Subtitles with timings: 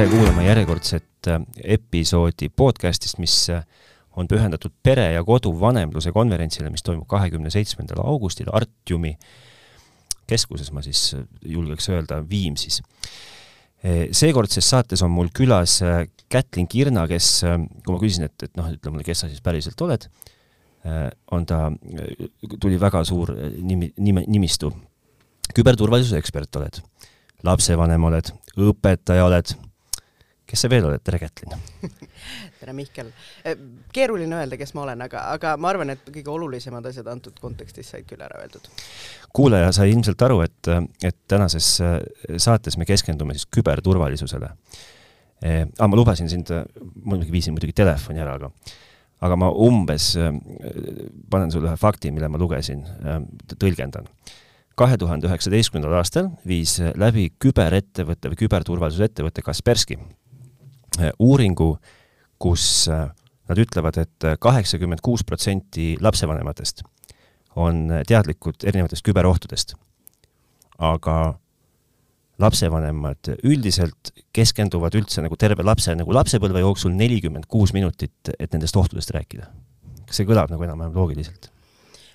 [0.00, 1.42] tere kuulama järjekordset äh,
[1.74, 3.66] episoodi podcastist, mis äh,
[4.16, 9.12] on pühendatud pere ja kodu vanemluse konverentsile, mis toimub kahekümne seitsmendal augustil Artiumi
[10.30, 12.80] keskuses, ma siis äh, julgeks öelda, Viimsis.
[14.12, 15.78] seekordses saates on mul külas
[16.32, 17.28] Kätlin Kirna, kes,
[17.84, 20.04] kui ma küsisin, et, et noh, ütle mulle, kes sa siis päriselt oled,
[21.32, 21.66] on ta,
[22.60, 24.72] tuli väga suur nimi, nime, nimistu.
[25.56, 26.80] küberturvalisuse ekspert oled,
[27.44, 28.32] lapsevanem oled,
[28.68, 29.56] õpetaja oled
[30.50, 31.54] kes sa veel oled, tere Kätlin
[32.60, 33.10] tere Mihkel.
[33.46, 33.56] Eh,
[33.94, 37.92] keeruline öelda, kes ma olen, aga, aga ma arvan, et kõige olulisemad asjad antud kontekstis
[37.92, 38.66] said küll ära öeldud.
[39.36, 40.72] kuulaja sai ilmselt aru, et,
[41.06, 41.98] et tänases äh,
[42.36, 45.64] saates me keskendume siis küberturvalisusele eh,.
[45.78, 48.52] Ah, ma lubasin sind, ma muidugi viisin muidugi telefoni ära, aga
[49.20, 50.30] aga ma umbes äh,
[51.30, 53.20] panen sulle ühe fakti, mille ma lugesin äh,,
[53.56, 54.10] tõlgendan
[54.80, 60.19] kahe tuhande üheksateistkümnendal aastal viis läbi küberettevõte või küberturvalisuse ettevõte Kaspersky Äh,
[61.18, 61.74] uuringu,
[62.38, 63.08] kus äh,
[63.50, 66.82] nad ütlevad et, et kaheksakümmend kuus protsenti lapsevanematest
[67.58, 69.74] on teadlikud erinevatest küberohtudest.
[70.78, 71.34] aga
[72.40, 78.76] lapsevanemad üldiselt keskenduvad üldse nagu terve lapse nagu lapsepõlve jooksul nelikümmend kuus minutit, et nendest
[78.76, 79.50] ohtudest rääkida.
[80.06, 81.50] kas see kõlab nagu enam-vähem loogiliselt?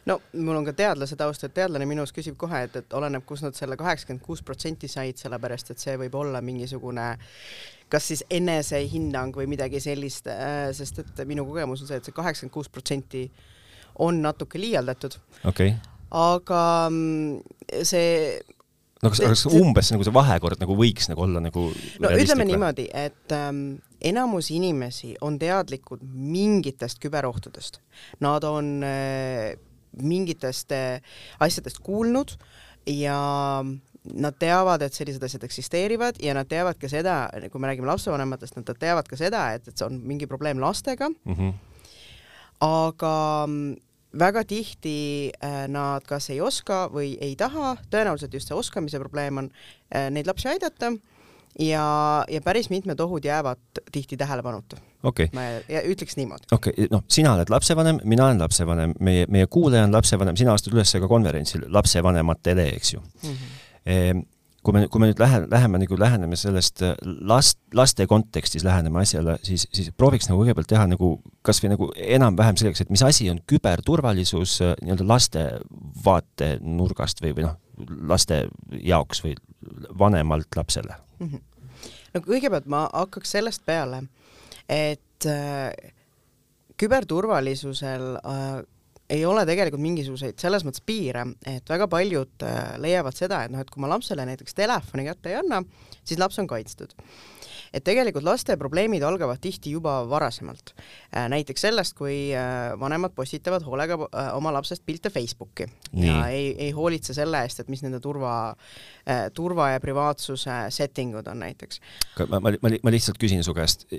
[0.05, 3.45] No mul on ka teadlase taust, et teadlane minus küsib kohe, et, et oleneb, kust
[3.45, 7.07] nad selle kaheksakümmend kuus protsenti said, sellepärast et see võib olla mingisugune
[7.91, 12.15] kas siis enesehinnang või midagi sellist, äh, sest et minu kogemus on see, et see
[12.15, 13.27] kaheksakümmend kuus protsenti
[14.01, 15.17] on natuke liialdatud.
[15.51, 15.75] Okay..
[16.15, 17.39] aga mm,
[17.85, 18.09] see
[19.03, 21.67] no kas, kas umbes nagu see vahekord nagu võiks nagu olla nagu
[22.03, 27.79] no ütleme niimoodi, et ähm, enamus inimesi on teadlikud mingitest küberohtudest.
[28.25, 29.55] Nad on äh,
[30.01, 31.01] mingitest äh,
[31.39, 32.35] asjadest kuulnud
[32.85, 33.19] ja
[34.13, 38.59] nad teavad, et sellised asjad eksisteerivad ja nad teavad ka seda, kui me räägime lapsevanematest,
[38.59, 41.33] nad teavad ka seda, et, et see on mingi probleem lastega mm.
[41.33, 41.53] -hmm.
[42.65, 43.15] aga
[44.19, 49.37] väga tihti äh, nad kas ei oska või ei taha, tõenäoliselt just see oskamise probleem
[49.37, 50.93] on äh, neid lapsi aidata
[51.59, 51.85] ja,
[52.29, 55.29] ja päris mitmed ohud jäävad tihti tähelepanuta okay..
[55.35, 55.47] ma
[55.85, 56.47] ütleks niimoodi.
[56.51, 60.55] okei okay., noh, sina oled lapsevanem, mina olen lapsevanem, meie, meie kuulaja on lapsevanem, sina
[60.55, 63.35] astud üles ka konverentsil lapsevanematele, eks ju mm.
[63.35, 64.23] -hmm.
[64.65, 69.03] kui me, kui me nüüd lähe, läheme nagu läheneme sellest äh, last, laste kontekstis läheneme
[69.03, 71.11] asjale, siis, siis prooviks nagu kõigepealt teha nagu
[71.45, 75.45] kasvõi nagu enam-vähem selgeks, et mis asi on küberturvalisus äh, nii-öelda laste
[76.05, 77.59] vaatenurgast või, või noh,
[78.07, 78.47] laste
[78.81, 79.35] jaoks või
[79.99, 81.29] vanemalt lapsele mm.
[81.29, 81.41] -hmm.
[82.13, 84.03] no kõigepealt ma hakkaks sellest peale
[84.69, 85.93] et äh,
[86.77, 88.63] küberturvalisusel äh,
[89.09, 93.61] ei ole tegelikult mingisuguseid selles mõttes piire, et väga paljud äh, leiavad seda, et noh,
[93.61, 95.61] et kui ma lapsele näiteks telefoni kätte ei anna,
[96.01, 96.95] siis laps on kaitstud.
[97.75, 100.71] et tegelikult laste probleemid algavad tihti juba varasemalt.
[101.11, 106.07] Äh, näiteks sellest, kui äh, vanemad postitavad hoolega äh, oma lapsest pilte Facebooki Nii.
[106.07, 108.55] ja ei, ei hoolitse selle eest, et mis nende turva,
[109.35, 111.81] turva ja privaatsuse settingud on näiteks.
[112.29, 113.89] ma, ma, ma, lihtsalt küsin su käest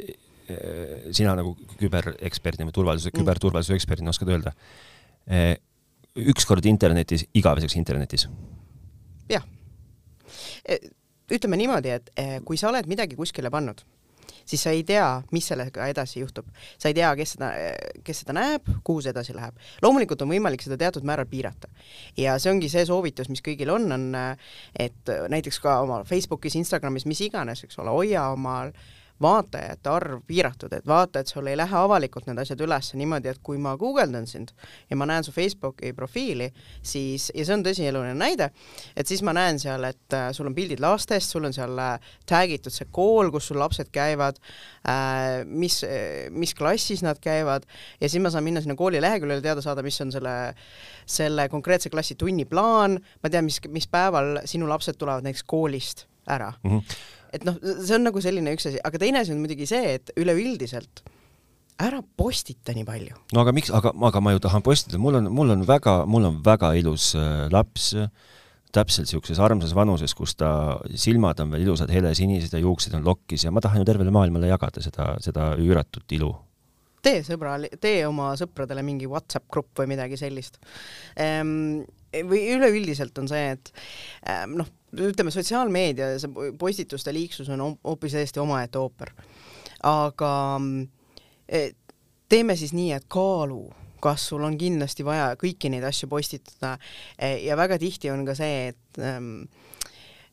[1.14, 4.52] sina nagu kübereksperdina või turvalisuse mm., küberturvalisuse eksperdina oskad öelda,
[5.30, 5.56] äh,
[6.16, 8.28] ükskord internetis, igaveseks internetis?
[9.30, 9.44] jah.
[10.68, 10.78] E,
[11.34, 12.10] ütleme niimoodi, et
[12.46, 13.82] kui sa oled midagi kuskile pannud,
[14.46, 16.46] siis sa ei tea, mis sellega edasi juhtub.
[16.78, 17.50] sa ei tea, kes seda,
[18.06, 19.58] kes seda näeb, kuhu see edasi läheb.
[19.82, 21.68] loomulikult on võimalik seda teatud määral piirata.
[22.16, 24.06] ja see ongi see soovitus, mis kõigil on, on
[24.78, 30.20] et näiteks ka oma Facebookis, Instagramis, mis iganes, eks ole, hoia omal äh, vaatajate arv
[30.26, 33.76] piiratud, et vaata, et sul ei lähe avalikult need asjad üles niimoodi, et kui ma
[33.80, 34.52] guugeldan sind
[34.90, 36.50] ja ma näen su Facebooki profiili,
[36.82, 38.50] siis, ja see on tõsieluline näide,
[38.96, 42.10] et siis ma näen seal, et äh, sul on pildid lastest, sul on seal äh,
[42.28, 44.40] tag itud see kool, kus sul lapsed käivad
[44.88, 45.80] äh,, mis,
[46.30, 47.64] mis klassis nad käivad
[48.00, 50.36] ja siis ma saan minna sinna kooli leheküljele teada saada, mis on selle
[51.06, 56.54] selle konkreetse klassi tunniplaan, ma tean, mis, mis päeval sinu lapsed tulevad näiteks koolist ära
[56.62, 56.72] mm.
[56.72, 57.04] -hmm
[57.36, 60.12] et noh, see on nagu selline üks asi, aga teine asi on muidugi see, et
[60.20, 61.02] üleüldiselt
[61.82, 63.18] ära postita nii palju.
[63.36, 66.30] no aga miks, aga, aga ma ju tahan postida, mul on, mul on väga, mul
[66.30, 67.90] on väga ilus äh, laps,
[68.76, 70.50] täpselt niisuguses armsas vanuses, kus ta
[70.98, 74.50] silmad on veel ilusad helesinised ja juuksed on lokkis ja ma tahan ju tervele maailmale
[74.50, 76.32] jagada seda, seda üüratut ilu
[77.06, 80.58] tee sõbra, tee oma sõpradele mingi Whatsapp grupp või midagi sellist
[81.14, 81.84] ehm,.
[82.24, 83.72] Või üleüldiselt on see, et
[84.28, 89.12] ehm, noh, ütleme sotsiaalmeedia ja see postituste liiksus on hoopis täiesti omaette ooper.
[89.86, 90.30] aga
[91.48, 91.70] e,
[92.28, 93.66] teeme siis nii, et kaalu,
[94.02, 96.76] kas sul on kindlasti vaja kõiki neid asju postitada
[97.18, 99.46] e, ja väga tihti on ka see, et ähm,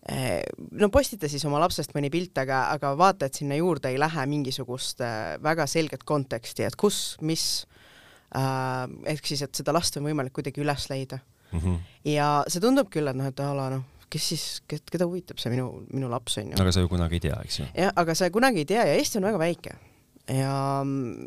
[0.09, 0.41] eh,
[0.79, 4.25] no postita siis oma lapsest mõni pilt, aga, aga vaata, et sinna juurde ei lähe
[4.29, 7.65] mingisugust äh, väga selget konteksti, et kus, mis
[8.35, 11.21] äh,, ehk siis, et seda last on võimalik kuidagi üles leida
[11.53, 11.63] mm.
[11.63, 11.79] -hmm.
[12.13, 15.53] ja see tundub küll, et noh, et a la noh, kes siis, keda huvitab see
[15.53, 16.59] minu, minu laps on ju.
[16.59, 17.71] aga sa ju kunagi ei tea, eks ju.
[17.73, 19.75] jah, aga sa kunagi ei tea ja Eesti on väga väike
[20.29, 20.85] ja,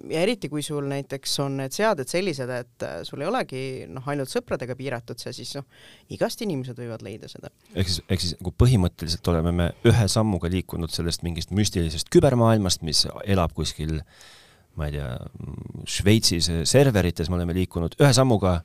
[0.08, 3.62] ja eriti, kui sul näiteks on need seaded sellised, et äh, sul ei olegi
[3.92, 5.66] noh, ainult sõpradega piiratud see, siis noh,
[6.14, 7.52] igast inimesed võivad leida seda.
[7.74, 12.84] ehk siis, ehk siis nagu põhimõtteliselt oleme me ühe sammuga liikunud sellest mingist müstilisest kübermaailmast,
[12.86, 13.98] mis elab kuskil
[14.76, 15.10] ma ei tea,
[15.88, 18.60] Šveitsis serverites, me oleme liikunud ühe sammuga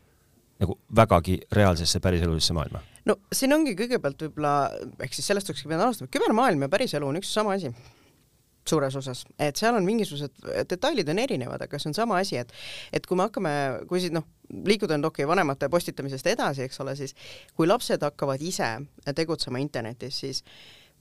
[0.62, 2.84] nagu vägagi reaalsesse päriselulisesse maailma?
[3.10, 4.54] no siin ongi kõigepealt võib-olla,
[5.02, 7.74] ehk siis sellest olekski pidanud alustama, kübermaailm ja päriselu on üks sama asi
[8.68, 12.52] suures osas, et seal on mingisugused detailid on erinevad, aga see on sama asi, et
[12.94, 13.54] et kui me hakkame,
[13.90, 17.16] kui siis noh, liikuda nüüd okei okay, vanemate postitamisest edasi, eks ole, siis
[17.58, 18.70] kui lapsed hakkavad ise
[19.18, 20.44] tegutsema internetis, siis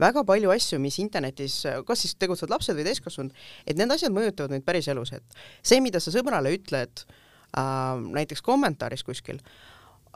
[0.00, 4.56] väga palju asju, mis internetis, kas siis tegutsevad lapsed või täiskasvanud, et need asjad mõjutavad
[4.56, 7.19] meid päriselus, et see, mida sa sõbrale ütled äh,
[7.52, 9.40] näiteks kommentaaris kuskil,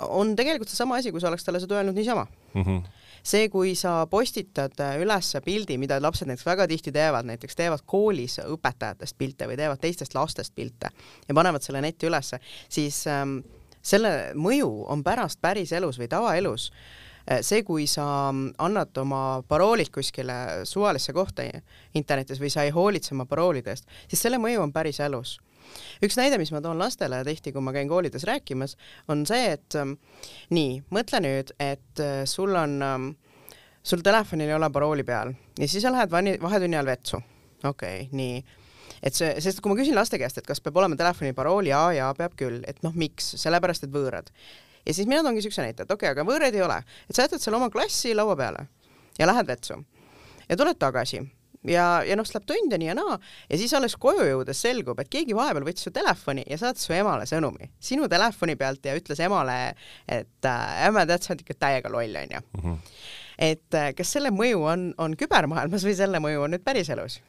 [0.01, 2.27] on tegelikult seesama asi, kui sa oleks talle seda öelnud niisama.
[2.55, 2.63] Mm.
[2.63, 7.57] -hmm see, kui sa postitad äh, üles pildi, mida lapsed näiteks väga tihti teevad, näiteks
[7.57, 10.91] teevad koolis õpetajatest pilte või teevad teistest lastest pilte
[11.29, 13.39] ja panevad selle netti ülesse, siis ähm,
[13.83, 16.71] selle mõju on pärast päriselus või tavaelus.
[17.25, 21.49] Äh, see, kui sa mm, annad oma paroolid kuskile suvalisse kohta
[21.95, 25.39] internetis või sa ei hoolitse oma paroolide eest, siis selle mõju on päris elus
[26.05, 28.77] üks näide, mis ma toon lastele tihti, kui ma käin koolides rääkimas,
[29.13, 29.97] on see, et ähm,
[30.55, 33.09] nii, mõtle nüüd, et äh, sul on, ähm,
[33.83, 37.23] sul telefonil ei ole parooli peal ja siis sa lähed vanni, vahetunni ajal vetsu.
[37.65, 38.45] okei okay,, nii.
[39.05, 41.93] Et see, sest kui ma küsin laste käest, et kas peab olema telefoni parool, jaa,
[41.93, 44.31] jaa, peab küll, et noh, miks, sellepärast et võõrad.
[44.85, 47.27] ja siis mina toongi siukse näite, et okei okay,, aga võõraid ei ole, et sa
[47.27, 48.69] jätad selle oma klassi laua peale
[49.19, 49.81] ja lähed vetsu.
[50.49, 51.23] Ja tuled tagasi
[51.69, 54.61] ja, ja noh, siis läheb tund ja nii ja naa ja siis alles koju jõudes
[54.67, 58.87] selgub, et keegi vahepeal võttis su telefoni ja saatis su emale sõnumi sinu telefoni pealt
[58.87, 59.59] ja ütles emale,
[60.09, 62.43] et äh, emme, tead, sa oled ikka täiega loll, onju.
[62.61, 62.77] Mhm.
[63.51, 67.21] et äh, kas selle mõju on, on kübermaailmas või selle mõju on nüüd päriselus?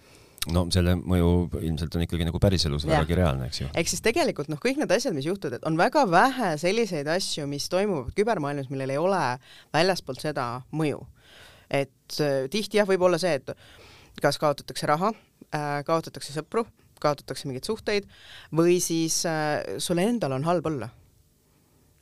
[0.53, 1.29] no selle mõju
[1.61, 3.69] ilmselt on ikkagi nagu päriselus vägagi reaalne, eks ju.
[3.73, 7.47] ehk siis tegelikult noh, kõik need asjad, mis juhtuvad, et on väga vähe selliseid asju,
[7.49, 9.23] mis toimuvad kübermaailmas, millel ei ole
[9.73, 11.01] väljaspoolt seda mõju.
[11.69, 13.55] et äh, tihti jah, võib olla see, et
[14.21, 15.13] kas kaotatakse raha,
[15.55, 16.65] äh, kaotatakse sõpru,
[17.01, 18.05] kaotatakse mingeid suhteid
[18.55, 20.91] või siis äh, sul endal on halb olla.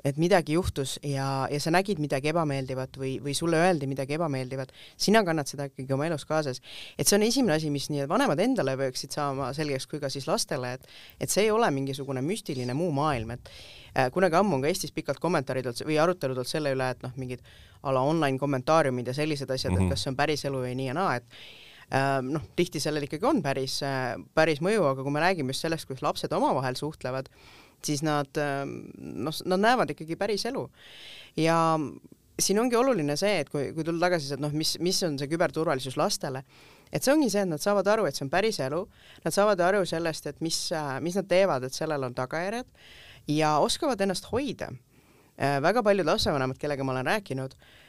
[0.04, 4.74] et midagi juhtus ja, ja sa nägid midagi ebameeldivat või, või sulle öeldi midagi ebameeldivat,
[5.00, 6.60] sina kannad seda ikkagi oma elus kaasas.
[7.00, 10.28] et see on esimene asi, mis nii vanemad endale peaksid saama selgeks kui ka siis
[10.28, 10.88] lastele, et
[11.24, 13.50] et see ei ole mingisugune müstiline muu maailm, et
[13.96, 17.08] äh, kunagi ammu on ka Eestis pikalt kommentaarid olnud või arutelud olnud selle üle, et
[17.08, 17.48] noh, mingid
[17.84, 19.82] a la online kommentaariumid ja sellised asjad mm, -hmm.
[19.82, 19.96] et mhm.
[19.96, 21.24] kas see on päris elu või nii ja naa, et
[22.26, 25.86] noh, tihti sellel ikkagi on päris, äh, päris mõju, aga kui me räägime just sellest,
[25.90, 27.30] kuidas lapsed omavahel suhtlevad,
[27.86, 30.68] siis nad ehm, noh, nad näevad ikkagi päris elu.
[31.38, 31.58] ja
[32.40, 35.30] siin ongi oluline see, et kui, kui tulla tagasi, et noh, mis, mis on see
[35.30, 36.44] küberturvalisus lastele,
[36.90, 38.82] et see ongi see, et nad saavad aru, et see on päris elu,
[39.26, 40.58] nad saavad aru sellest, et mis,
[41.06, 42.70] mis nad teevad, et sellel on tagajärjed
[43.38, 44.72] ja oskavad ennast hoida.
[45.38, 47.83] Äh, väga paljud lapsevanemad, kellega ma olen rääkinud, Äh,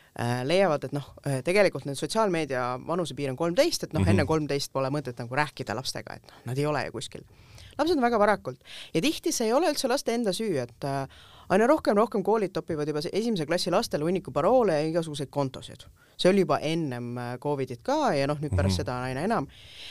[0.47, 4.27] leiavad, et noh, äh, tegelikult need sotsiaalmeedia vanusepiir on kolmteist, et noh mm -hmm., enne
[4.27, 7.25] kolmteist pole mõtet nagu rääkida lastega, et noh, nad ei ole ju kuskil.
[7.79, 8.61] lapsed on väga varakult
[8.95, 11.09] ja tihti see ei ole üldse laste enda süü, et äh,
[11.49, 15.83] aina rohkem, rohkem koolid topivad juba esimese klassi lastele hunniku paroole ja igasuguseid kontosid.
[16.17, 18.77] see oli juba ennem Covidit ka ja noh, nüüd pärast mm -hmm.
[18.77, 19.47] seda aina enam.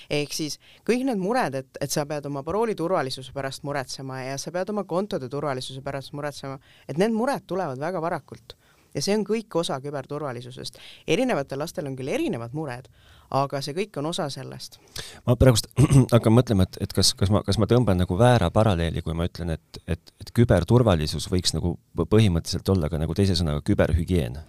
[0.10, 4.38] ehk siis kõik need mured, et, et sa pead oma parooli turvalisuse pärast muretsema ja
[4.38, 8.56] sa pead oma kontode turvalisuse pärast muretsema, et need mured tulevad väga varakult
[8.94, 10.80] ja see on kõik osa küberturvalisusest.
[11.08, 12.90] erinevatel lastel on küll erinevad mured,
[13.34, 14.80] aga see kõik on osa sellest.
[15.28, 15.70] ma praegust
[16.16, 19.28] hakkan mõtlema, et, et kas, kas ma, kas ma tõmban nagu väära paralleeli, kui ma
[19.30, 24.40] ütlen, et, et, et küberturvalisus võiks nagu põhimõtteliselt olla ka nagu teise sõnaga küberhügieen?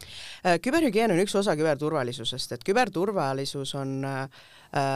[0.64, 4.28] Küberhügieen on üks osa küberturvalisusest, et küberturvalisus on Äh,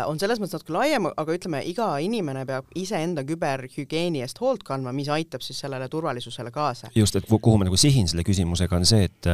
[0.06, 4.92] on selles mõttes natuke laiem, aga ütleme, iga inimene peab iseenda küberhügieeni eest hoolt kandma,
[4.96, 6.90] mis aitab siis sellele turvalisusele kaasa.
[6.94, 9.30] just, et kuhu ma nagu sihin selle küsimusega, on see, et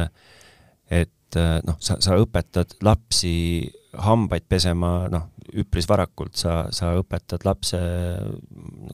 [0.91, 3.33] et noh, sa, sa õpetad lapsi
[4.05, 7.79] hambaid pesema, noh, üpris varakult, sa, sa õpetad lapse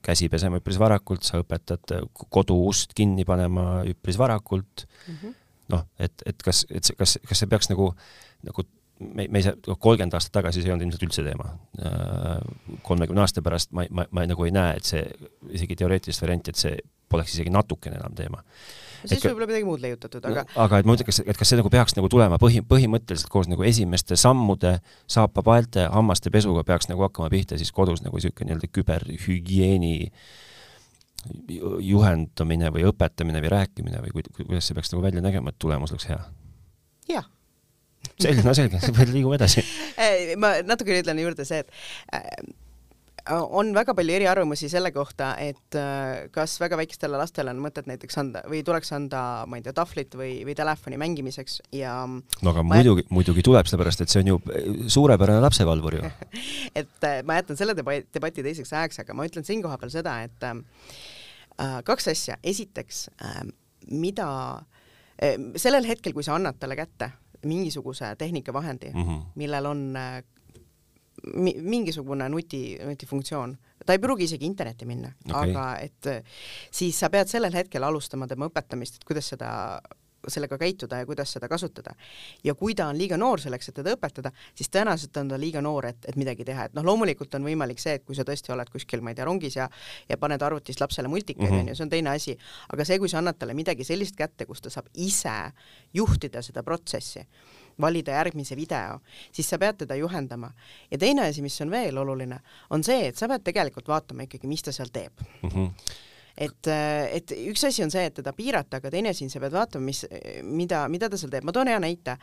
[0.05, 1.95] käsi pesema üpris varakult, sa õpetad
[2.29, 5.33] kodu ust kinni panema üpris varakult mm -hmm..
[5.73, 7.91] noh, et, et kas, et see, kas, kas see peaks nagu,
[8.45, 8.67] nagu
[9.01, 11.51] me, me ei saa, kolmkümmend aastat tagasi see ei olnud ilmselt üldse teema.
[12.87, 15.03] kolmekümne aasta pärast ma, ma, ma nagu ei näe, et see,
[15.57, 16.77] isegi teoreetilist varianti, et see
[17.11, 18.43] poleks isegi natukene enam teema.
[19.03, 21.71] siis võib-olla midagi muud leiutatud, aga aga et ma mõtlen, kas, et kas see nagu
[21.73, 24.77] peaks nagu tulema põhi, põhimõtteliselt koos nagu esimeste sammude,
[25.11, 29.95] saapapaelte, hammaste pesuga peaks nagu hakkama pihta siis kodus nagu niisugune nii-öelda küberhügieeni
[31.85, 36.09] juhendamine või õpetamine või rääkimine või kuidas see peaks nagu välja nägema, et tulemus oleks
[36.13, 36.21] hea?
[37.09, 37.27] jah
[38.23, 38.81] selge, no selge,
[39.15, 39.63] liigume edasi.
[40.41, 42.25] Ma natukene ütlen juurde see, et äh,
[43.29, 48.17] on väga palju eriarvamusi selle kohta, et äh, kas väga väikestele lastele on mõtet näiteks
[48.21, 52.65] anda või tuleks anda, ma ei tea, tahvlit või, või telefoni mängimiseks ja no aga
[52.65, 54.39] muidugi, muidugi tuleb, sellepärast et see on ju
[54.91, 56.11] suurepärane lapsevalvur ju.
[56.81, 60.17] Et äh, ma jätan selle debati, debati teiseks ajaks, aga ma ütlen siinkohal veel seda,
[60.25, 63.41] et äh, kaks asja, esiteks äh,
[63.91, 64.29] mida
[65.21, 67.11] äh, sellel hetkel, kui sa annad talle kätte
[67.45, 69.23] mingisuguse tehnikavahendi mm, -hmm.
[69.35, 70.23] millel on äh,
[71.35, 76.23] mi mingisugune nuti, nutifunktsioon, ta ei pruugi isegi internetti minna okay., aga et äh,
[76.71, 79.81] siis sa pead sellel hetkel alustama tema õpetamist, et kuidas seda
[80.27, 81.95] sellega käituda ja kuidas seda kasutada.
[82.43, 85.61] ja kui ta on liiga noor selleks, et teda õpetada, siis tõenäoliselt on ta liiga
[85.61, 88.53] noor, et, et midagi teha, et noh, loomulikult on võimalik see, et kui sa tõesti
[88.53, 89.69] oled kuskil, ma ei tea, rongis ja
[90.09, 91.59] ja paned arvutist lapsele multikaid, mhm.
[91.59, 92.37] on ju, see on teine asi,
[92.73, 95.37] aga see, kui sa annad talle midagi sellist kätte, kus ta saab ise
[95.93, 97.23] juhtida seda protsessi,
[97.81, 98.99] valida järgmise video,
[99.31, 100.51] siis sa pead teda juhendama.
[100.91, 104.47] ja teine asi, mis on veel oluline, on see, et sa pead tegelikult vaatama ikkagi,
[104.47, 105.49] mis ta seal teeb mm.
[105.49, 106.07] -hmm
[106.37, 109.41] et, äh, et üks asi on see, et teda piirata, aga teine asi on, sa
[109.43, 110.03] pead vaatama, mis,
[110.47, 111.45] mida, mida ta seal teeb.
[111.47, 112.17] ma toon hea näite.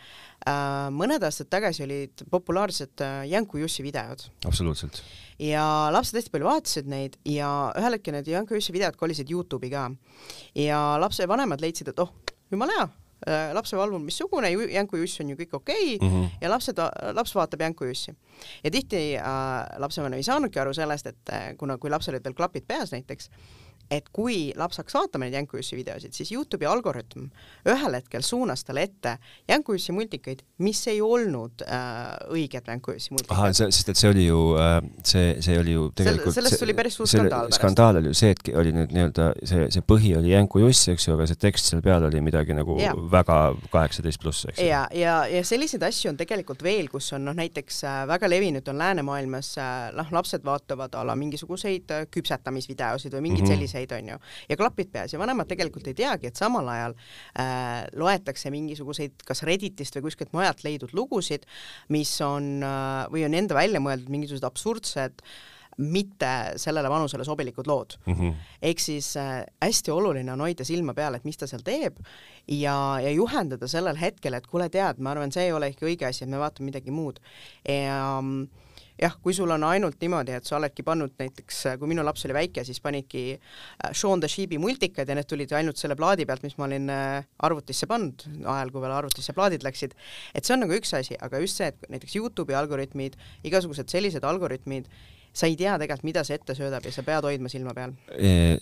[0.48, 4.28] Äh, mõned aastad tagasi olid populaarsed äh, Janku Jussi videod.
[4.46, 5.02] absoluutselt.
[5.38, 9.70] ja lapsed hästi palju vaatasid neid ja ühel hetkel need Janku Jussi videod kolisid Youtube'i
[9.70, 9.90] ka.
[10.54, 12.14] ja lapsevanemad leidsid, et oh,
[12.50, 12.88] jumala hea,
[13.54, 16.36] lapse valvur missugune, Janku Juss on ju kõik okei okay, mm -hmm.
[16.40, 16.78] ja lapsed,
[17.12, 18.14] laps vaatab Janku Jussi.
[18.64, 19.24] ja tihti äh,
[19.78, 23.30] lapsevanem ei saanudki aru sellest, et kuna, kui lapsel olid veel klapid peas näiteks,
[23.90, 27.28] et kui laps hakkas vaatama neid Jänku-Jussi videosid, siis Youtube'i algoritm
[27.68, 29.16] ühel hetkel suunas talle ette
[29.48, 33.36] Jänku-Jussi multikaid, mis ei olnud äh, õiged Jänku-Jussi multikad.
[33.36, 36.62] ahah, see, sest et see oli ju äh,, see, see oli ju tegelikult Sel, sellest
[36.62, 40.12] tuli päris suur skandaal skandaal oli ju see, et oli nüüd nii-öelda see, see põhi
[40.18, 42.92] oli Jänku-Juss, eks ju, aga see tekst seal peal oli midagi nagu ja.
[43.12, 43.38] väga
[43.72, 44.68] kaheksateist pluss, eks ju.
[44.68, 48.68] ja, ja, ja selliseid asju on tegelikult veel, kus on noh, näiteks äh, väga levinud
[48.68, 53.56] on läänemaailmas äh, noh, lapsed vaatavad a la mingisuguseid äh, küpsetamisvideosid või mingeid mm -hmm.
[53.56, 54.18] selliseid selliseid, on ju,
[54.48, 55.12] ja klapid peas.
[55.12, 56.96] Ja vanemad tegelikult ei teagi, et samal ajal
[57.38, 61.46] äh, loetakse mingisuguseid kas Redditist või kuskilt mujalt leidnud lugusid,
[61.88, 65.22] mis on äh, või on enda välja mõeldud mingisugused absurdsed
[65.78, 67.94] mitte sellele vanusele sobilikud lood.
[68.06, 68.46] Mm -hmm..
[68.62, 72.00] ehk siis äh, hästi oluline on hoida silma peal, et mis ta seal teeb
[72.48, 76.08] ja, ja juhendada sellel hetkel, et kuule, tead, ma arvan, see ei ole ikka õige
[76.08, 77.20] asi, et me vaatame midagi muud.
[77.68, 78.66] Ja äh,
[78.98, 82.36] jah, kui sul on ainult niimoodi, et sa oledki pannud näiteks, kui minu laps oli
[82.36, 86.44] väike, siis panidki äh, Shaun the Sheep'i multikad ja need tulid ainult selle plaadi pealt,
[86.46, 89.94] mis ma olin äh, arvutisse pannud, ajal kui veel arvutisse plaadid läksid,
[90.34, 94.26] et see on nagu üks asi, aga just see, et näiteks Youtube'i algoritmid, igasugused sellised
[94.26, 94.90] algoritmid,
[95.32, 97.94] sa ei tea tegelikult, mida see ette söödab ja sa pead hoidma silma peal.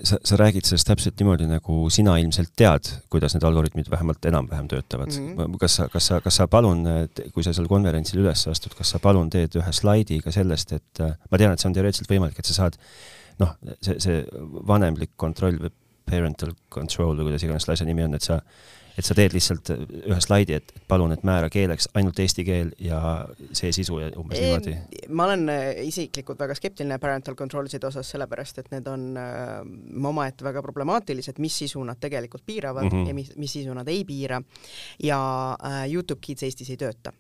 [0.03, 4.69] sa, sa räägid sellest täpselt niimoodi, nagu sina ilmselt tead, kuidas need algoritmid vähemalt enam-vähem
[4.73, 5.33] töötavad mm.
[5.37, 5.59] -hmm.
[5.63, 6.85] kas sa, kas sa, kas sa palun,
[7.35, 11.05] kui sa seal konverentsil üles astud, kas sa palun teed ühe slaidi ka sellest, et
[11.31, 12.79] ma tean, et see on teoreetiliselt võimalik, et sa saad
[13.43, 14.23] noh, see, see
[14.67, 15.73] vanemlik kontroll või
[16.07, 18.41] parental control või kuidas iganes selle asja nimi on, et sa
[18.97, 23.01] et sa teed lihtsalt ühe slaidi, et palun, et määra keeleks ainult eesti keel ja
[23.57, 24.77] see sisu ja umbes niimoodi?
[25.09, 29.61] ma olen äh, isiklikult väga skeptiline parental control'ide osas, sellepärast et need on äh,
[30.13, 33.09] omaette väga problemaatilised, mis sisu nad tegelikult piiravad mm -hmm.
[33.09, 34.43] ja mis, mis sisu nad ei piira.
[35.03, 35.21] ja
[35.65, 37.13] äh, Youtube Kids Eestis ei tööta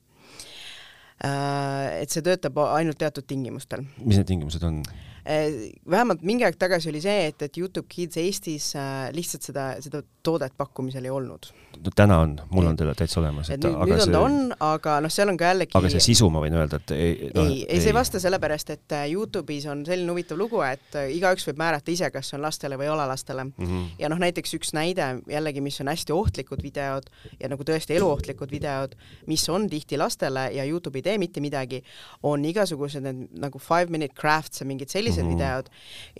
[1.24, 2.02] äh,.
[2.02, 3.84] et see töötab ainult teatud tingimustel.
[4.04, 4.82] mis need tingimused on?
[5.26, 9.64] Äh, vähemalt mingi aeg tagasi oli see, et, et Youtube Kids Eestis äh, lihtsalt seda,
[9.82, 11.48] seda toodet pakkumisel ei olnud
[11.84, 13.50] no täna on, mul on teda täitsa olemas.
[13.50, 14.12] et nüüd, nüüd on see...
[14.14, 14.36] ta on,
[14.68, 17.42] aga noh, seal on ka jällegi aga see sisu, ma võin öelda, et ei no,
[17.42, 21.46] ei, ei, see ei vasta sellepärast, et äh, Youtube'is on selline huvitav lugu, et igaüks
[21.50, 23.54] võib määrata ise, kas see on lastele või ei ole lastele mm.
[23.58, 23.88] -hmm.
[24.02, 28.54] ja noh, näiteks üks näide jällegi, mis on hästi ohtlikud videod ja nagu tõesti eluohtlikud
[28.54, 31.82] videod, mis on tihti lastele ja Youtube ei tee mitte midagi,
[32.22, 35.34] on igasugused need nagu five minute crafts ja mingid sellised mm -hmm.
[35.34, 35.68] videod.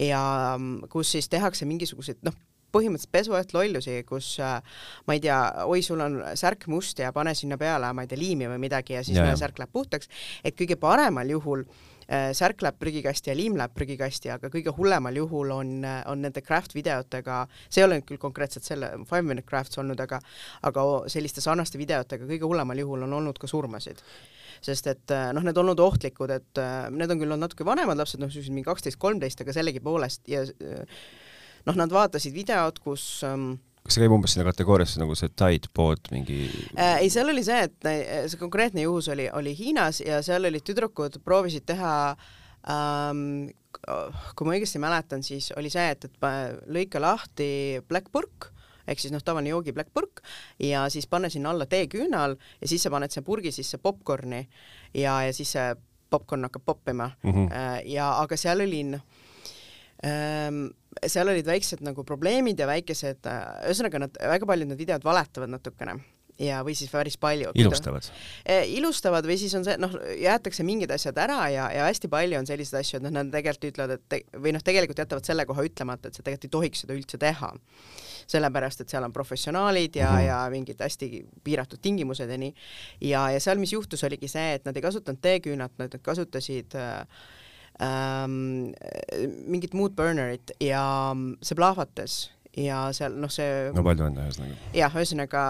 [0.08, 2.34] Ja mm, kus siis tehakse mingisuguseid noh,
[2.72, 4.62] põhimõtteliselt pesuett lollusi, kus äh,
[5.06, 8.18] ma ei tea, oi, sul on särk must ja pane sinna peale, ma ei tea,
[8.18, 10.08] liimi või midagi ja siis ja, särk läheb puhtaks,
[10.44, 15.16] et kõige paremal juhul äh, särk läheb prügikasti ja liim läheb prügikasti, aga kõige hullemal
[15.18, 19.26] juhul on, äh, on nende craft videotega, see ei ole nüüd küll konkreetselt selle Five
[19.26, 20.20] Minute Crafts olnud, aga
[20.66, 24.02] aga selliste sarnaste videotega kõige hullemal juhul on olnud ka surmasid.
[24.64, 26.60] Sest et noh, need olnud ohtlikud, et
[26.94, 30.46] need on küll olnud natuke vanemad lapsed, noh, sellised mingi kaksteist, kolmteist, aga sellegipoolest ja
[31.66, 35.70] noh, nad vaatasid videot, kus ähm, kas see käib umbes sinna kategooriasse nagu see Tide
[35.74, 36.40] pood mingi
[36.76, 37.02] äh,?
[37.02, 40.66] ei, seal oli see, et äh, see konkreetne juhus oli, oli Hiinas ja seal olid
[40.66, 41.94] tüdrukud, proovisid teha
[42.72, 43.48] ähm,
[44.36, 46.28] kui ma õigesti mäletan, siis oli see, et, et
[46.72, 47.48] lõika lahti
[47.88, 48.50] Black Purk
[48.86, 50.22] ehk siis noh, tavaline joogi Black Purk
[50.62, 54.44] ja siis pane sinna alla teeküünal ja siis sa paned sinna purgi sisse popkorni
[54.94, 55.74] ja, ja siis see
[56.10, 57.32] popkorn hakkab poppima mm.
[57.32, 57.80] -hmm.
[57.90, 59.02] ja aga seal oli noh
[60.06, 60.66] ähm,
[61.06, 65.52] seal olid väiksed nagu probleemid ja väikesed, äh, ühesõnaga nad, väga paljud need videod valetavad
[65.52, 65.98] natukene
[66.40, 67.50] ja, või siis päris palju.
[67.54, 68.08] ilustavad?
[68.44, 72.40] Eh, ilustavad või siis on see, noh, jäetakse mingid asjad ära ja, ja hästi palju
[72.40, 75.46] on selliseid asju, et noh, nad tegelikult ütlevad, et te, või noh, tegelikult jätavad selle
[75.48, 77.52] koha ütlemata, et sa tegelikult ei tohiks seda üldse teha.
[78.26, 80.26] sellepärast, et seal on professionaalid ja mm, -hmm.
[80.26, 82.54] ja mingid hästi piiratud tingimused ja nii.
[83.00, 87.06] ja, ja seal, mis juhtus, oligi see, et nad ei kasutanud teeküünat, nad kasutasid äh,
[87.82, 88.72] ähm,
[89.46, 90.82] mingit muud burnerit ja
[91.42, 92.18] see plahvatas
[92.56, 94.70] ja seal noh, see no palju õnne ühesõnaga.
[94.76, 95.42] jah, ühesõnaga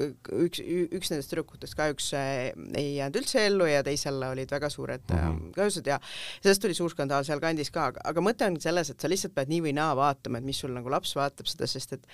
[0.00, 5.04] üks, üks nendest tüdrukutest kahjuks äh, ei jäänud üldse ellu ja teisel olid väga suured
[5.08, 5.52] mm -hmm.
[5.56, 6.00] kahjused ja
[6.42, 9.62] sellest tuli suur skandaal sealkandis ka, aga mõte on selles, et sa lihtsalt pead nii
[9.68, 12.06] või naa vaatama, et mis sul nagu laps vaatab seda, sest et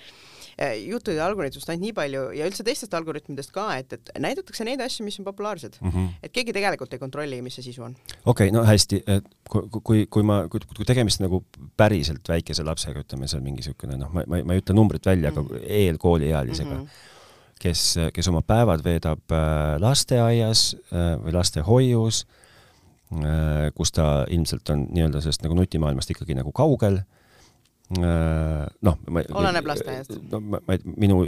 [0.59, 4.81] äh, juttude algoritmist ainult nii palju ja üldse teistest algoritmidest ka, et, et näidatakse neid
[4.81, 5.89] asju, mis on populaarsed mm.
[5.89, 6.09] -hmm.
[6.23, 7.95] et keegi tegelikult ei kontrolli, mis see sisu on.
[8.25, 11.43] okei okay,, no hästi, et kui, kui, kui ma, kui tegemist nagu
[11.77, 15.31] päriselt väikese lapsega, ütleme seal mingi niisugune noh, ma, ma, ma ei ütle numbrit välja
[15.31, 15.55] mm, -hmm.
[15.55, 17.11] aga eelkooliealisega mm, -hmm
[17.61, 22.23] kes, kes oma päevad veedab äh, lasteaias äh, või lastehoius,
[23.13, 27.01] äh, kus ta ilmselt on nii-öelda sellest nagu nutimaailmast ikkagi nagu kaugel
[27.99, 28.97] Noh,
[29.33, 30.15] oleneb lasteaiast.
[30.31, 31.23] no ma, ma, minu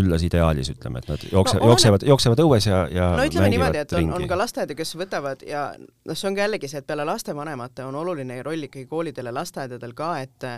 [0.00, 3.82] üllas ideaalis ütleme, et nad jookse- no,, jooksevad, jooksevad õues ja, ja no ütleme niimoodi,
[3.82, 6.88] et on, on ka lasteaedu, kes võtavad ja noh, see on ka jällegi see, et
[6.88, 10.48] peale lastevanemate on oluline roll ikkagi koolidel ja lasteaedadel ka, et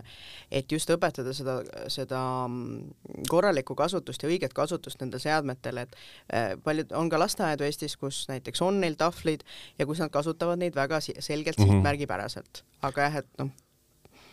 [0.52, 1.58] et just õpetada seda,
[1.92, 5.96] seda mm, korralikku kasutust ja õiget kasutust nendel seadmetel, et
[6.32, 9.44] eh, paljud, on ka lasteaedu Eestis, kus näiteks on neil tahvlid
[9.78, 11.70] ja kus nad kasutavad neid väga selgelt mm -hmm.
[11.72, 12.64] sihtmärgipäraselt.
[12.82, 13.50] aga jah, et noh,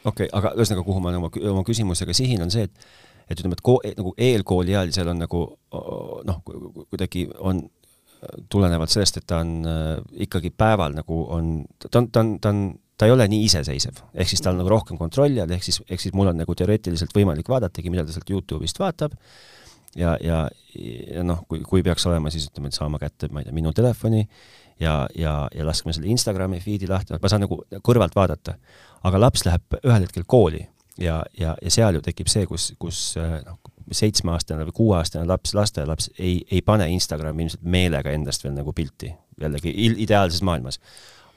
[0.03, 2.89] okei okay,, aga ühesõnaga, kuhu ma oma, oma küsimusega sihin, on see, et
[3.29, 5.43] et ütleme, et ko-, nagu eelkooliealisel on nagu
[6.25, 6.39] noh,
[6.89, 7.61] kuidagi on
[8.51, 11.51] tulenevalt sellest, et ta on äh, ikkagi päeval nagu on,
[11.85, 12.63] ta on, ta on, ta on,
[12.99, 15.79] ta ei ole nii iseseisev, ehk siis tal on nagu rohkem kontrolli all, ehk siis,
[15.87, 19.15] ehk siis mul on nagu teoreetiliselt võimalik vaadatagi, mida ta sealt Youtube'ist vaatab,
[19.95, 20.41] ja, ja,
[20.75, 23.71] ja noh, kui, kui peaks olema, siis ütleme, et saama kätte, ma ei tea, minu
[23.77, 24.25] telefoni
[24.79, 28.57] ja, ja, ja laskma selle Instagrami feed'i lahti, ma saan nagu kõrvalt vaadata
[29.07, 30.63] aga laps läheb ühel hetkel kooli
[30.99, 33.59] ja, ja, ja seal ju tekib see, kus, kus äh, noh,
[33.95, 39.11] seitsmeaastane või kuueaastane laps, lasteaialaps ei, ei pane Instagrami ilmselt meelega endast veel nagu pilti,
[39.41, 40.79] jällegi ideaalses maailmas.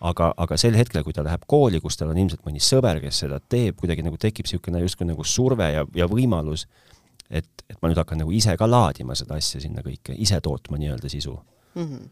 [0.03, 3.23] aga, aga sel hetkel, kui ta läheb kooli, kus tal on ilmselt mõni sõber, kes
[3.23, 6.67] seda teeb, kuidagi nagu tekib niisugune justkui nagu surve ja, ja võimalus,
[7.31, 10.81] et, et ma nüüd hakkan nagu ise ka laadima seda asja sinna kõike, ise tootma
[10.83, 11.39] nii-öelda sisu
[11.75, 11.87] mm.
[11.87, 12.11] -hmm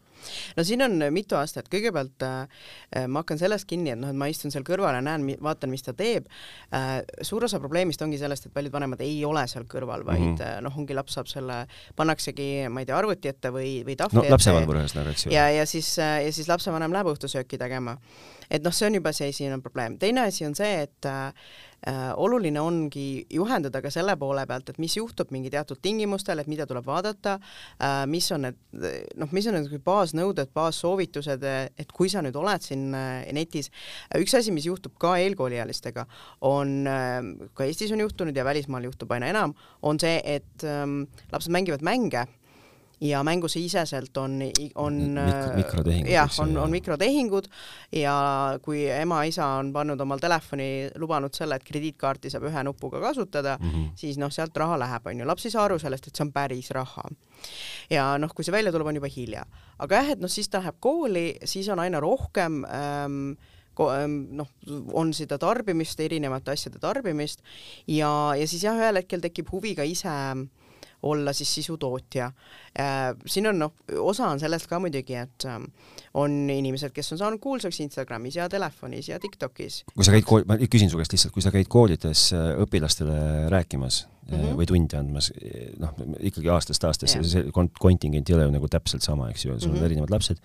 [0.57, 2.65] no siin on mitu astet, kõigepealt äh,
[3.09, 5.85] ma hakkan sellest kinni, et noh, et ma istun seal kõrval ja näen, vaatan, mis
[5.85, 6.27] ta teeb
[6.75, 7.01] äh,.
[7.25, 10.67] suur osa probleemist ongi sellest, et paljud vanemad ei ole seal kõrval, vaid mm -hmm.
[10.67, 11.63] noh, ongi laps saab selle,
[11.95, 14.35] pannaksegi, ma ei tea, arvuti ette või, või tahvli no, ette.
[14.37, 15.33] lapsevalvur ühesõnaga, eks ju.
[15.33, 17.97] ja, ja siis, äh, ja siis lapsevanem läheb õhtusööki tegema.
[18.51, 19.97] Et noh, see on juba see esimene probleem.
[20.01, 21.31] teine asi on see, et äh,
[21.87, 26.49] äh, oluline ongi juhendada ka selle poole pealt, et mis juhtub mingi teatud tingimustel, et
[26.51, 28.59] mida tuleb vaadata äh,, mis on need
[29.21, 31.47] noh, mis on need baasnõuded, baassoovitused,
[31.79, 33.71] et kui sa nüüd oled siin äh, netis,
[34.19, 36.05] üks asi, mis juhtub ka eelkooliealistega,
[36.51, 37.17] on äh,
[37.55, 41.85] ka Eestis on juhtunud ja välismaal juhtub aina enam, on see, et ähm, lapsed mängivad
[41.85, 42.27] mänge
[43.01, 44.41] ja mängusiseselt on,
[44.75, 46.11] on Mik mikrotehingud.
[46.11, 47.47] jah, on, on mikrotehingud
[47.91, 48.13] ja
[48.61, 50.67] kui ema-isa on pannud omal telefoni,
[51.01, 53.87] lubanud selle, et krediitkaarti saab ühe nupuga kasutada mm, -hmm.
[53.95, 56.31] siis noh, sealt raha läheb, on ju, laps ei saa aru sellest, et see on
[56.31, 57.07] päris raha.
[57.89, 59.45] ja noh, kui see välja tuleb, on juba hilja.
[59.79, 63.33] aga jah, et noh, siis ta läheb kooli, siis on aina rohkem ähm,
[63.81, 64.47] ähm noh,
[64.93, 67.41] on seda tarbimist, erinevate asjade tarbimist
[67.87, 70.47] ja, ja siis jah, ühel hetkel tekib huvi ka ise äh,
[71.03, 72.31] olla siis sisutootja.
[72.79, 75.69] Äh, siin on noh, osa on sellest ka muidugi, et ähm,
[76.13, 79.83] on inimesed, kes on saanud kuulsaks Instagramis ja telefonis ja Tiktokis.
[79.95, 83.49] kui sa käid kool, ma küsin su käest lihtsalt, kui sa käid koolides äh, õpilastele
[83.53, 84.59] rääkimas mm -hmm.
[84.59, 85.31] või tunde andmas,
[85.79, 89.69] noh, ikkagi aastast aastasse, see kontingent ei ole ju nagu täpselt sama, eks ju, sul
[89.69, 89.85] on mm -hmm.
[89.85, 90.37] erinevad lapsed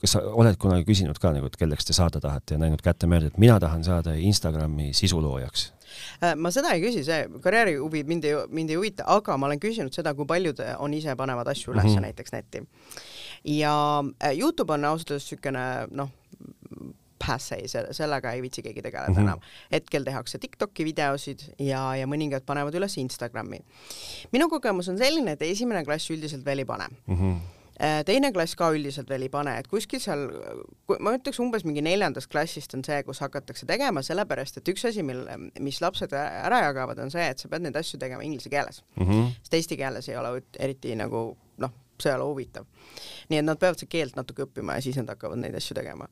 [0.00, 3.06] kas sa oled kunagi küsinud ka nagu, et kelleks te saada tahate ja näinud kätte
[3.06, 5.73] mööda, et mina tahan saada Instagrami sisuloojaks?
[6.22, 9.62] Äh, ma seda ei küsi, see karjäärihuvi mind ei, mind ei huvita, aga ma olen
[9.62, 12.06] küsinud seda, kui paljud on ise panevad asju üles mm -hmm.
[12.08, 12.66] näiteks netti.
[13.44, 16.10] ja äh, Youtube on ausalt öeldes niisugune noh,
[17.26, 17.58] passe,
[17.96, 19.28] sellega ei viitsi keegi tegeleda mm -hmm.
[19.28, 19.40] enam.
[19.72, 23.60] hetkel tehakse TikToki videosid ja, ja mõningad panevad üles Instagrami.
[24.32, 27.14] minu kogemus on selline, et esimene klass üldiselt veel ei pane mm.
[27.14, 30.28] -hmm teine klass ka üldiselt veel ei pane, et kuskil seal,
[31.02, 35.02] ma ütleks umbes mingi neljandast klassist on see, kus hakatakse tegema, sellepärast et üks asi,
[35.06, 35.24] mil,
[35.64, 39.08] mis lapsed ära jagavad, on see, et sa pead neid asju tegema inglise keeles mm.
[39.08, 39.34] -hmm.
[39.42, 41.26] sest eesti keeles ei ole eriti nagu
[41.58, 42.66] noh, see ei ole huvitav.
[43.28, 46.08] nii et nad peavad seda keelt natuke õppima ja siis nad hakkavad neid asju tegema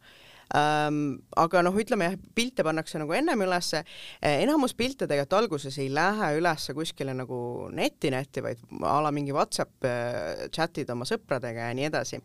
[0.56, 1.20] ähm,.
[1.36, 3.82] aga noh, ütleme jah, pilte pannakse nagu ennem ülesse,
[4.26, 7.38] enamus pilte tegelikult alguses ei lähe ülesse kuskile nagu
[7.74, 12.20] netti netti, vaid a la mingi Whatsapp äh, chat'id oma sõpradega ja nii edasi.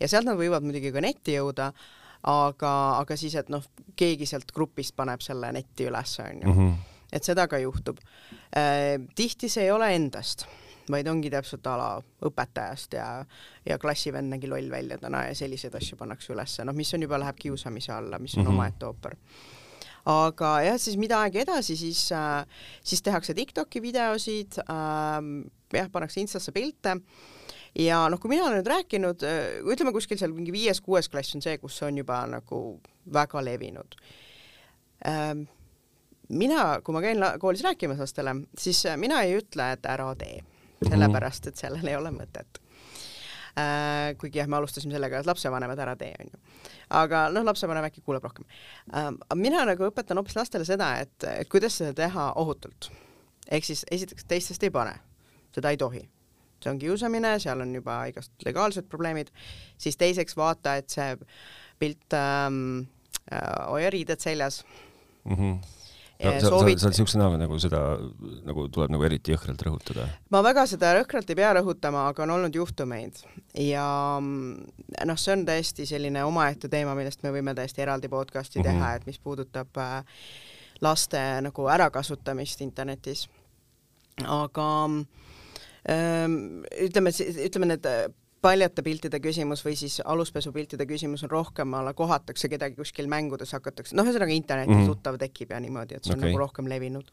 [0.00, 1.72] ja sealt nad võivad muidugi ka netti jõuda,
[2.30, 3.64] aga, aga siis, et noh,
[3.98, 6.48] keegi sealt grupist paneb selle netti üles, onju.
[6.48, 6.74] Mhm.
[7.12, 7.98] et seda ka juhtub
[8.56, 8.98] äh,.
[9.14, 10.46] tihti see ei ole endast
[10.92, 11.88] vaid ongi täpselt a la
[12.28, 13.06] õpetajast ja,
[13.66, 17.20] ja klassivend nägi loll välja täna ja selliseid asju pannakse ülesse, noh, mis on juba,
[17.22, 18.54] läheb kiusamise alla, mis on mm -hmm.
[18.54, 19.16] omaette ooper.
[20.04, 22.46] Aga jah, siis mida aeg edasi, siis äh,,
[22.82, 26.96] siis tehakse Tiktoki videosid äh,, jah, pannakse Instasse pilte.
[27.78, 31.42] Ja noh, kui mina olen nüüd rääkinud, äh, ütleme kuskil seal mingi viies-kuues klass on
[31.42, 32.80] see, kus on juba nagu
[33.14, 33.94] väga levinud.
[35.08, 35.46] Ähm,
[36.28, 40.42] mina, kui ma käin koolis rääkimas lastele, siis mina ei ütle, et ära tee
[40.88, 42.60] sellepärast et sellel ei ole mõtet
[43.58, 44.14] äh,.
[44.20, 46.40] kuigi jah, me alustasime sellega, et lapsevanemad ära tee, onju.
[47.02, 48.46] aga noh, lapsevanem äkki kuuleb rohkem
[48.94, 49.10] äh,.
[49.34, 52.90] mina nagu õpetan hoopis lastele seda, et, et kuidas seda teha ohutult.
[53.50, 54.96] ehk siis esiteks teistest ei pane,
[55.54, 56.06] seda ei tohi
[56.62, 59.32] see on kiusamine, seal on juba igast legaalsed probleemid,
[59.82, 61.16] siis teiseks vaata, et see
[61.82, 62.84] pilt ähm,
[63.26, 64.62] äh, hoia riided seljas
[65.24, 65.34] mm.
[65.34, 65.81] -hmm
[66.24, 66.78] no, sa, soovit...
[66.78, 67.82] sa, sa oled niisuguse näoga nagu seda
[68.48, 70.06] nagu tuleb nagu eriti jõhkralt rõhutada?
[70.34, 73.22] ma väga seda jõhkralt ei pea rõhutama, aga on olnud juhtumeid
[73.58, 73.86] ja
[74.22, 78.82] noh, see on täiesti selline omaette teema, millest me võime täiesti eraldi podcast'i mm -hmm.
[78.82, 80.02] teha, et mis puudutab äh,
[80.82, 83.28] laste nagu ärakasutamist internetis.
[84.26, 84.66] aga
[85.88, 86.34] ähm,
[86.84, 87.10] ütleme,
[87.46, 87.86] ütleme need
[88.42, 93.96] paljate piltide küsimus või siis aluspesupiltide küsimus on rohkem, alla kohatakse kedagi kuskil mängudes, hakatakse,
[93.96, 94.90] noh, ühesõnaga internetis mm -hmm.
[94.96, 96.32] tuttav tekib ja niimoodi, et see on okay.
[96.32, 97.10] nagu rohkem levinud.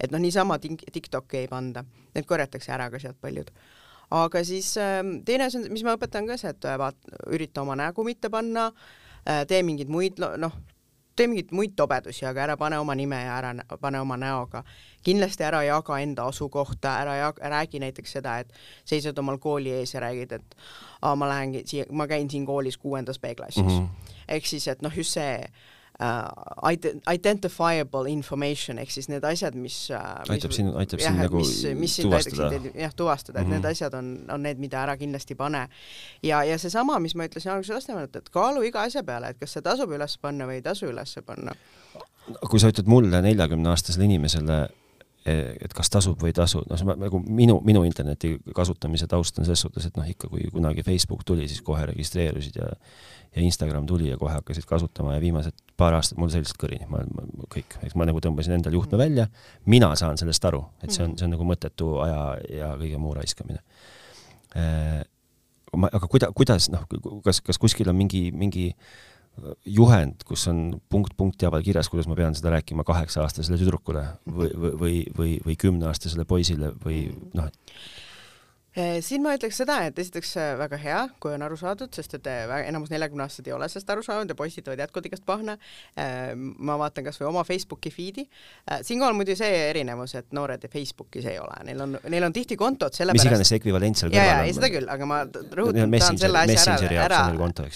[0.00, 3.50] et noh, niisama TikTok'i ei panda, need korjatakse ära ka sealt paljud.
[4.10, 7.62] aga siis ähm, teine asi on, mis ma õpetan ka, see, et äh, vaat-, ürita
[7.62, 8.72] oma nägu mitte panna,
[9.28, 10.52] äh, tee mingeid muid, noh,
[11.16, 14.64] tee mingeid muid tobedusi, aga ära pane oma nime ja ära pane oma näoga.
[15.02, 18.52] kindlasti ära jaga enda asukohta, ära jaga, räägi näiteks seda, et
[18.84, 20.56] seisad omal kooli ees ja räägid, et
[21.02, 23.78] aa, ma lähen siia, ma käin siin koolis kuuendas B-klassis mm.
[23.78, 24.12] -hmm.
[24.28, 25.48] ehk siis, et noh, just see
[26.02, 31.54] uh, identifiable information ehk siis need asjad, mis uh, aitab sind, aitab sind nagu mis,
[31.78, 32.50] mis tuvastada.
[32.74, 33.54] jah, tuvastada, et mm -hmm.
[33.54, 33.70] need mhm.
[33.70, 35.68] asjad on, on need, mida ära kindlasti pane.
[36.22, 39.52] ja, ja seesama, mis ma ütlesin alguses lastevanematele, et kaalu iga asja peale, et kas
[39.52, 41.54] see tasub üles panna või ei tasu üles panna.
[42.50, 44.68] kui sa ütled mulle, neljakümneaastasele inimesele,
[45.26, 49.46] et kas tasub või ei tasu, noh, see nagu minu, minu interneti kasutamise taust on
[49.46, 52.72] selles suhtes, et noh, ikka kui kunagi Facebook tuli, siis kohe registreerusid ja
[53.32, 57.00] ja Instagram tuli ja kohe hakkasid kasutama ja viimased paar aastat mul sellist kõrini, ma,
[57.08, 59.02] ma kõik, eks ma nagu tõmbasin endale juhtme mm.
[59.02, 59.26] välja,
[59.72, 62.20] mina saan sellest aru, et see on, see on nagu mõttetu aja
[62.52, 63.62] ja kõige muu raiskamine.
[64.52, 65.00] Äh,
[65.72, 66.84] ma, aga kuida-, kuidas noh,
[67.24, 68.68] kas, kas kuskil on mingi, mingi
[69.64, 74.50] juhend, kus on punkt punkti haaval kirjas, kuidas ma pean seda rääkima kaheksa-aastasele tüdrukule või,
[74.52, 77.04] või, või, või, või kümneaastasele poisile või
[77.36, 77.76] noh, et
[79.04, 82.28] siin ma ütleks seda, et esiteks eh, väga hea, kui on aru saadud, sest et
[82.30, 85.58] eh, enamus neljakümneaastased ei ole sellest aru saanud ja postitavad jätkuvalt igast pahna.
[86.62, 88.24] ma vaatan kas või oma Facebooki feed'i.
[88.86, 92.96] siinkohal muidugi see erinevus, et noored Facebookis ei ole, neil on, neil on tihti kontod
[92.96, 93.26] sellepärast.
[93.26, 94.54] mis iganes see ekvivalent seal kõrval on.
[94.56, 97.66] seda küll, aga ma rõhutan, tahan selle asja ära, ära, konto,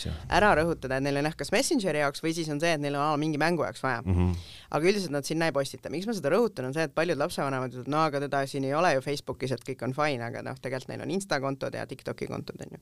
[0.40, 2.96] ära rõhutada, et neil on jah, kas Messengeri jaoks või siis on see, et neil
[3.00, 4.16] on mingi mängu jaoks vaja mm.
[4.16, 4.48] -hmm.
[4.78, 5.92] aga üldiselt nad sinna ei postita.
[5.92, 8.74] miks ma seda rõhutan, on see, et paljud lapsevanemad ütlevad, no aga teda siin ei
[8.74, 11.74] ole ju Facebookis, et kõik on fine, aga noh, tegelikult tegelikult neil on Insta kontod
[11.74, 12.78] ja TikToki kontod, on ju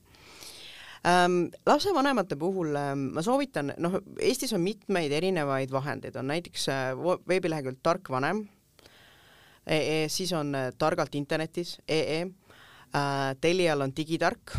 [1.05, 1.51] ähm,.
[1.65, 6.93] lapsevanemate puhul ähm, ma soovitan, noh, Eestis on mitmeid erinevaid vahendeid, on näiteks äh,
[7.27, 8.47] veebilehekülg Tark vanem
[9.65, 14.57] e, e, siis on äh, Targalt internetis ee äh,, Telial on Digitark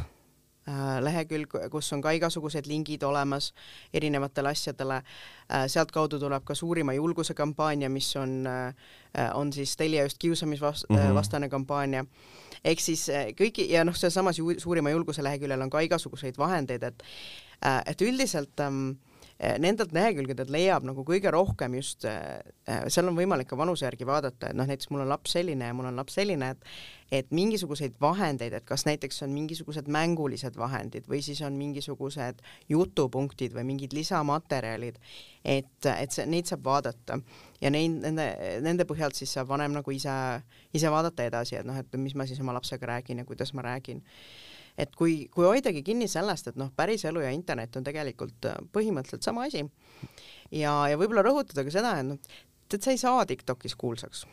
[1.00, 3.52] lehekülg, kus on ka igasugused lingid olemas
[3.94, 5.66] erinevatele asjadele äh,.
[5.70, 8.74] sealtkaudu tuleb ka suurima julguse kampaania, mis on äh,,
[9.34, 11.50] on siis Telia just kiusamisvastane mm -hmm.
[11.50, 12.04] kampaania
[12.64, 17.04] ehk siis äh, kõigi ja noh, sealsamas suurima julguse leheküljel on ka igasuguseid vahendeid, et
[17.64, 18.96] äh, et üldiselt ähm,
[19.36, 24.06] nendelt lehekülgedelt leiab nagu kõige rohkem just, eh, eh, seal on võimalik ka vanuse järgi
[24.08, 26.70] vaadata, et noh, näiteks mul on laps selline ja mul on laps selline, et
[27.12, 33.54] et mingisuguseid vahendeid, et kas näiteks on mingisugused mängulised vahendid või siis on mingisugused jutupunktid
[33.54, 34.98] või mingid lisamaterjalid,
[35.44, 37.20] et, et see, neid saab vaadata.
[37.60, 38.26] Ja neid, nende,
[38.60, 40.16] nende põhjalt siis saab vanem nagu ise,
[40.74, 43.62] ise vaadata edasi, et noh, et mis ma siis oma lapsega räägin ja kuidas ma
[43.68, 44.02] räägin
[44.78, 49.26] et kui, kui hoidagi kinni sellest, et noh, päriselu ja internet on tegelikult äh, põhimõtteliselt
[49.26, 49.64] sama asi.
[50.54, 54.26] Ja, ja võib-olla rõhutada ka seda, et noh, tead, sa ei saa Tiktokis kuulsaks.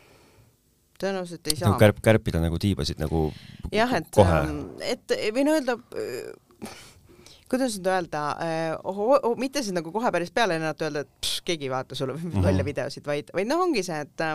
[1.01, 1.71] Tõenäoliselt ei saa.
[1.71, 3.25] nagu kärp, kärpida nagu tiibasid nagu
[3.73, 6.75] jah, et, ähm, et võin öelda, äh,
[7.51, 8.21] kuidas nüüd öelda
[8.85, 12.15] oh, mitte siis nagu kohe päris peale lennata, öelda, et pš, keegi ei vaata sulle
[12.15, 12.65] lolle mm -hmm.
[12.65, 14.27] videosid, vaid, vaid noh, ongi see, et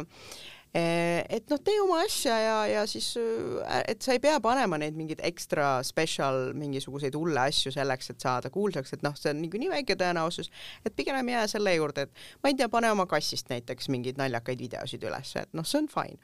[0.74, 4.98] et noh, tee oma asja ja, ja siis, äh, et sa ei pea panema neid
[4.98, 9.70] mingeid ekstra special mingisuguseid hulle asju selleks, et saada kuulsaks, et noh, see on niikuinii
[9.72, 10.52] väike tõenäosus,
[10.84, 14.60] et pigem jää selle juurde, et ma ei tea, pane oma kassist näiteks mingeid naljakaid
[14.60, 16.20] videosid üles, et noh, see on fine.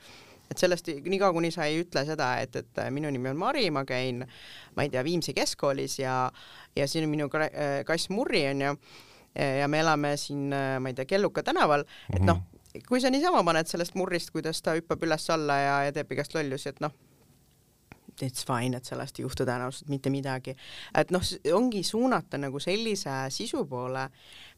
[0.53, 3.87] Et sellest niikaua, kuni sa ei ütle seda, et, et minu nimi on Mari, ma
[3.89, 4.27] käin,
[4.77, 6.19] ma ei tea, Viimsi keskkoolis ja,
[6.77, 8.77] ja siin on minu äh, kass Murri onju
[9.35, 12.45] ja me elame siin, äh, ma ei tea, Kelluka tänaval, et noh,
[12.89, 16.73] kui sa niisama paned sellest murrist, kuidas ta hüppab üles-alla ja, ja teeb igast lollusi,
[16.73, 16.95] et noh,
[18.23, 20.55] it's fine, et sellest ei juhtu tõenäoliselt mitte midagi.
[20.95, 21.23] et noh,
[21.55, 24.09] ongi suunata nagu sellise sisu poole,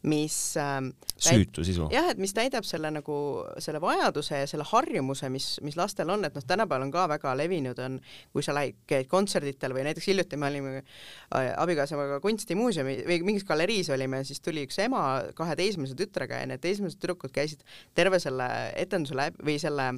[0.06, 1.88] mis ähm, süütu sisu.
[1.90, 3.16] jah, et mis täidab selle nagu
[3.62, 7.34] selle vajaduse ja selle harjumuse, mis, mis lastel on, et noh, tänapäeval on ka väga
[7.38, 7.98] levinud on,
[8.34, 13.46] kui sa lähed, käid kontserditel või näiteks hiljuti me olime äh, abikaasaga kunstimuuseumi või mingis
[13.48, 15.02] galeriis olime, siis tuli üks ema
[15.38, 17.66] kahe teismelise tütrega ja need teismelised tüdrukud käisid
[17.98, 19.92] terve selle etenduse läbi või selle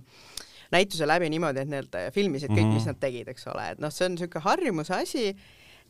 [0.73, 2.75] näituse läbi niimoodi, et need filmisid kõik mm, -hmm.
[2.75, 2.95] mis mhm.
[2.95, 5.27] nad tegid, eks ole, et noh, see on niisugune harjumuse asi,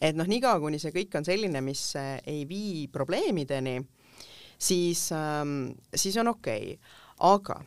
[0.00, 3.78] et noh, niikaua kuni see kõik on selline, mis äh, ei vii probleemideni,
[4.58, 7.60] siis ähm,, siis on okei okay., aga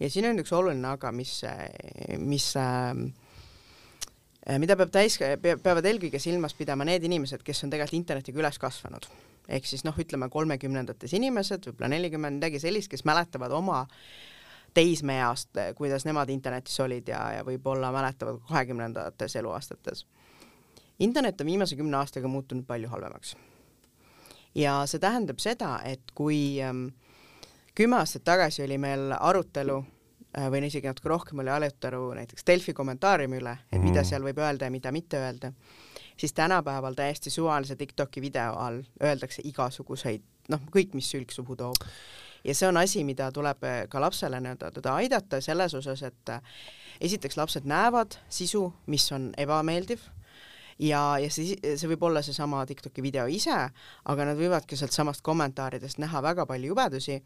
[0.00, 1.64] ja siin on üks oluline aga, mis, äh,
[2.20, 3.08] mis ähm,
[4.46, 8.60] äh, mida peab täis, peavad eelkõige silmas pidama need inimesed, kes on tegelikult internetiga üles
[8.60, 9.08] kasvanud.
[9.48, 14.00] ehk siis noh, ütleme kolmekümnendates inimesed, võib-olla nelikümmend, midagi sellist, kes mäletavad oma äh,
[14.76, 20.06] teismeeast, kuidas nemad internetis olid ja, ja võib-olla mäletavad kahekümnendates eluaastates.
[20.98, 23.36] internet on viimase kümne aastaga muutunud palju halvemaks.
[24.56, 26.88] Ja see tähendab seda, et kui ähm,
[27.76, 32.74] kümme aastat tagasi oli meil arutelu äh, või isegi natuke rohkem oli arutelu näiteks Delfi
[32.76, 34.08] kommentaariumi üle, et mida mhm.
[34.08, 35.52] seal võib öelda ja mida mitte öelda,
[36.16, 41.84] siis tänapäeval täiesti suvalise TikToki video all öeldakse igasuguseid, noh, kõik, mis sülg suhu toob
[42.46, 46.32] ja see on asi, mida tuleb eh, ka lapsele nii-öelda teda aidata selles osas, et
[46.32, 46.58] eh,
[47.00, 50.04] esiteks lapsed näevad sisu, mis on ebameeldiv
[50.78, 53.56] ja, ja see, see võib olla seesama TikToki video ise,
[54.04, 57.16] aga nad võivad ka sealtsamast kommentaaridest näha väga palju jubedusi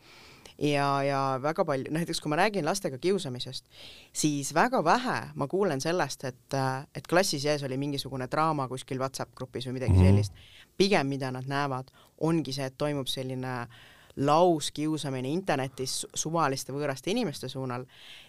[0.60, 3.66] ja, ja väga palju, näiteks kui ma räägin lastega kiusamisest,
[4.12, 6.58] siis väga vähe ma kuulen sellest, et,
[6.94, 10.10] et klassis ees oli mingisugune draama kuskil Whatsapp grupis või midagi mm -hmm.
[10.10, 10.32] sellist.
[10.76, 13.66] pigem, mida nad näevad, ongi see, et toimub selline
[14.16, 17.84] lauskiusamine internetis suvaliste võõraste inimeste suunal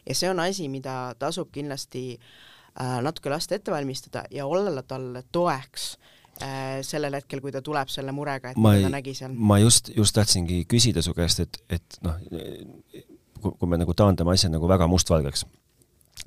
[0.05, 5.23] ja see on asi, mida tasub kindlasti äh, natuke last ette valmistada ja olla talle
[5.31, 5.87] toeks
[6.41, 9.33] äh, sellel hetkel, kui ta tuleb selle murega, et ma mida ta nägi seal.
[9.35, 12.19] ma just, just tahtsingi küsida su käest, et, et noh,
[13.41, 15.43] kui me nagu taandame asja nagu väga mustvalgeks,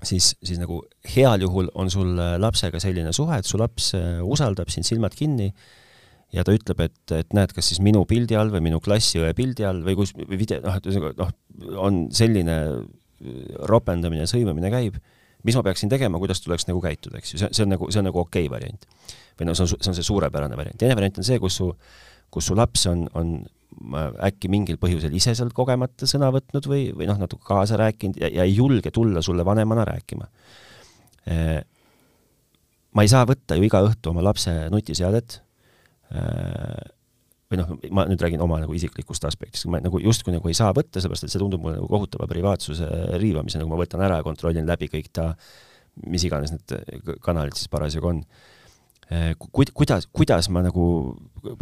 [0.02, 0.82] siis, siis nagu
[1.14, 5.48] heal juhul on sul lapsega selline suhe, et su laps äh, usaldab sind silmad kinni
[5.48, 5.72] äh,
[6.34, 9.66] ja ta ütleb, et, et näed, kas siis minu pildi all või minu klassiõe pildi
[9.68, 10.78] all või kus, või video, noh,
[11.20, 11.32] noh,
[11.80, 12.78] on selline äh,
[13.70, 14.98] ropendamine, sõimamine käib,
[15.44, 18.00] mis ma peaksin tegema, kuidas tuleks nagu käituda, eks ju, see, see on nagu, see
[18.00, 18.88] on nagu okei okay variant.
[19.38, 20.78] või noh, see on, see on see suurepärane variant.
[20.80, 21.70] teine variant on see, kus su,
[22.32, 23.36] kus su laps on, on
[24.24, 28.30] äkki mingil põhjusel ise sealt kogemata sõna võtnud või, või noh, natuke kaasa rääkinud ja,
[28.40, 30.28] ja ei julge tulla sulle vanemana rääkima.
[31.30, 31.58] Äh,
[32.94, 35.40] ma ei saa võtta ju iga õhtu oma lapse nutiseadet
[36.14, 36.93] Äh,
[37.52, 40.72] või noh, ma nüüd räägin oma nagu isiklikust aspektist, ma nagu justkui nagu ei saa
[40.76, 42.88] võtta, sellepärast et see tundub mulle nagu kohutava privaatsuse
[43.20, 45.32] riivamisena, kui ma võtan ära ja kontrollin läbi kõik ta,
[46.08, 48.22] mis iganes need kanalid siis parasjagu on.
[49.12, 50.84] Äh, ku-, kuidas, kuidas ma nagu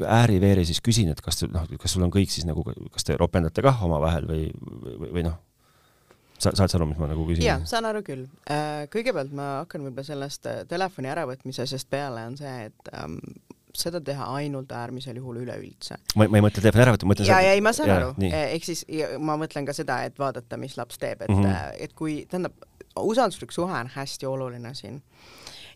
[0.07, 2.63] ääri-veeri siis küsin, et kas, noh, kas sul on kõik siis nagu,
[2.95, 5.41] kas te ropendate kah omavahel või, või, või noh,
[6.39, 7.43] sa, saad sa aru, mis ma nagu küsin?
[7.49, 8.29] jaa, saan aru küll.
[8.47, 13.19] Äh, kõigepealt ma hakkan võib-olla sellest telefoni äravõtmise asjast peale, on see, et ähm,
[13.79, 15.97] seda teha ainult äärmisel juhul üleüldse.
[16.17, 17.99] ma, ma ei mõtle telefoni ära võtta, ma mõtlen ja, ja ei, ma saan ja,
[18.01, 18.85] aru, e, ehk siis
[19.23, 21.79] ma mõtlen ka seda, et vaadata, mis laps teeb, et mm, -hmm.
[21.87, 22.57] et kui, tähendab,
[23.01, 25.03] usalduslik suhe on hästi oluline siin.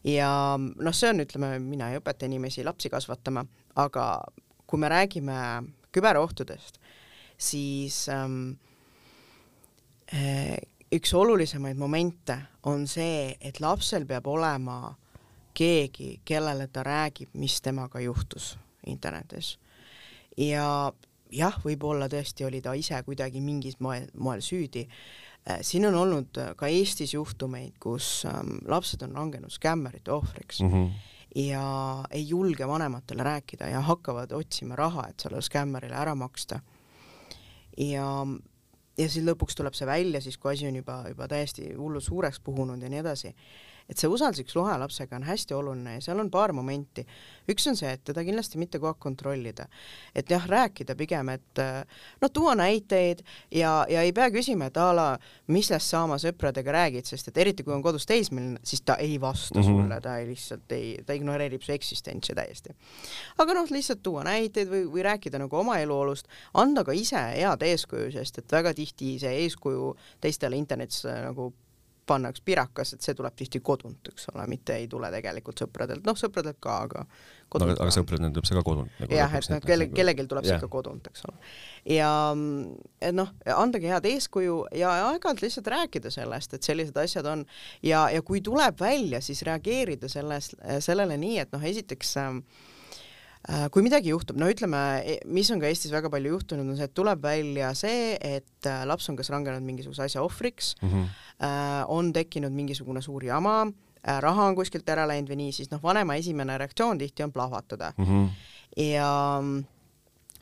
[0.04, 4.06] ja noh, see on, ütleme, mina ei õpeta inimesi lapsi kasvatama, aga
[4.66, 5.40] kui me räägime
[5.94, 6.80] küberohtudest,
[7.38, 8.56] siis ähm,
[10.12, 10.56] äh,
[10.92, 14.94] üks olulisemaid momente on see, et lapsel peab olema
[15.56, 18.54] keegi, kellele ta räägib, mis temaga juhtus
[18.86, 19.56] internetis.
[20.36, 20.92] ja
[21.32, 24.86] jah, võib-olla tõesti oli ta ise kuidagi mingis moel, moel süüdi.
[25.48, 30.72] Äh, siin on olnud ka Eestis juhtumeid, kus ähm, lapsed on langenud skämmerite ohvriks mm.
[30.72, 36.60] -hmm ja ei julge vanematele rääkida ja hakkavad otsima raha, et sellele skämmerile ära maksta.
[37.76, 38.26] ja,
[38.98, 42.40] ja siis lõpuks tuleb see välja siis, kui asi on juba, juba täiesti hullu suureks
[42.40, 43.34] puhunud ja nii edasi
[43.88, 47.06] et see usalduslik suhe lapsega on hästi oluline ja seal on paar momenti.
[47.50, 49.68] üks on see, et teda kindlasti mitte kogu aeg kontrollida,
[50.14, 51.60] et jah, rääkida pigem, et
[52.22, 53.22] noh, tuua näiteid
[53.54, 55.06] ja, ja ei pea küsima, et a la,
[55.54, 58.96] mis sellest sa oma sõpradega räägid, sest et eriti kui on kodus teismeline, siis ta
[59.02, 59.82] ei vasta mm -hmm.
[59.82, 62.74] sulle, ta ei lihtsalt ei, ta ignoreerib su eksistentsi täiesti.
[63.38, 67.62] aga noh, lihtsalt tuua näiteid või, või rääkida nagu oma eluolust, anda ka ise head
[67.62, 71.52] eeskuju, sest et väga tihti see eeskuju teistele internetis nagu
[72.06, 76.04] panna üks pirakas, et see tuleb tihti kodunt, eks ole, mitte ei tule tegelikult sõpradelt,
[76.06, 77.02] noh, sõpradelt ka, aga
[77.48, 79.16] kodunt no, aga, aga sõpradelt tuleb see ka kodunt nagu.
[79.18, 81.50] jah, et noh, kelle, kellelgi tuleb see ikka kodunt, eks ole.
[81.96, 82.12] ja
[83.20, 87.44] noh, andagi head eeskuju ja aeg-ajalt lihtsalt rääkida sellest, et sellised asjad on
[87.82, 92.40] ja, ja kui tuleb välja, siis reageerida selles, sellele nii, et noh, esiteks Äh,
[93.70, 96.88] kui midagi juhtub, no ütleme, e, mis on ka Eestis väga palju juhtunud, on see,
[96.88, 101.86] et tuleb välja see, et äh, laps on kas langenud mingisuguse asja ohvriks mm, -hmm.
[101.92, 103.66] on tekkinud mingisugune suur jama,
[104.02, 107.92] raha on kuskilt ära läinud või nii, siis noh, vanema esimene reaktsioon tihti on plahvatada
[107.96, 108.04] mm.
[108.04, 108.28] -hmm.
[108.82, 109.10] ja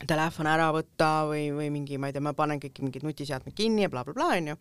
[0.09, 3.85] telefon ära võtta või, või mingi, ma ei tea, ma panen kõik mingid nutiseadmed kinni
[3.85, 4.57] ja blablabla, onju.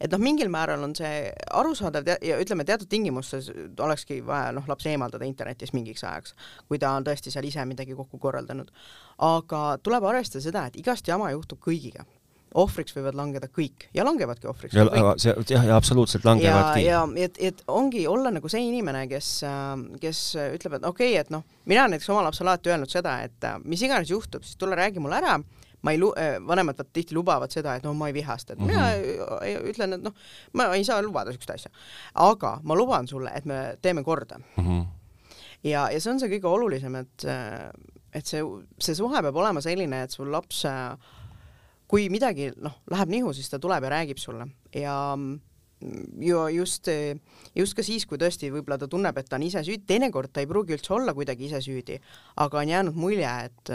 [0.00, 1.30] et noh, mingil määral on see
[1.60, 6.34] arusaadav ja ütleme, teatud tingimustes olekski vaja noh, laps eemaldada internetist mingiks ajaks,
[6.68, 8.70] kui ta on tõesti seal ise midagi kokku korraldanud.
[9.18, 12.06] aga tuleb arvestada seda, et igast jama juhtub kõigiga
[12.54, 14.74] ohvriks võivad langeda kõik ja langevadki ohvriks.
[14.74, 14.86] ja,
[15.50, 16.84] jah, ja absoluutselt langevadki.
[16.86, 19.30] ja, ja et, et ongi olla nagu see inimene, kes,
[20.00, 20.22] kes
[20.56, 23.82] ütleb, et okei okay,, et noh, mina näiteks oma lapsele alati öelnud seda, et mis
[23.84, 25.36] iganes juhtub, siis tule räägi mulle ära,
[25.82, 26.14] ma ei lu-,
[26.46, 29.42] vanemad vaat tihti lubavad seda, et no ma ei vihasta, et mm -hmm.
[29.42, 30.14] mina ütlen, et noh,
[30.52, 31.70] ma ei saa lubada niisugust asja.
[32.14, 34.64] aga ma luban sulle, et me teeme korda mm.
[34.64, 34.86] -hmm.
[35.64, 37.24] ja, ja see on see kõige olulisem, et
[38.12, 38.42] et see,
[38.80, 40.96] see suhe peab olema selline, et sul laps äh,
[41.88, 44.48] kui midagi noh, läheb nihu, siis ta tuleb ja räägib sulle.
[44.76, 44.96] Ja
[46.20, 46.88] ju just,
[47.54, 50.42] just ka siis, kui tõesti võib-olla ta tunneb, et ta on ise süüdi, teinekord ta
[50.42, 51.98] ei pruugi üldse olla kuidagi ise süüdi,
[52.42, 53.72] aga on jäänud mulje, et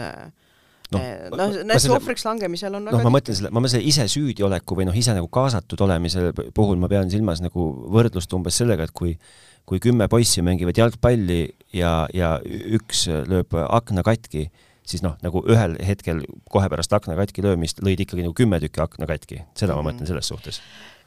[0.92, 4.04] noh, eh, noh, näiteks ohvriks langemisel on noh, ma mõtlen selle, ma mõtlen selle ise
[4.12, 8.84] süüdioleku või noh, ise nagu kaasatud olemise puhul ma pean silmas nagu võrdlust umbes sellega,
[8.84, 9.16] et kui
[9.64, 14.50] kui kümme poissi mängivad jalgpalli ja, ja üks lööb akna katki,
[14.86, 18.82] siis noh, nagu ühel hetkel kohe pärast akna katki löömist lõid ikkagi nagu kümme tükki
[18.84, 19.82] akna katki, seda mm -hmm.
[19.82, 20.60] ma mõtlen selles suhtes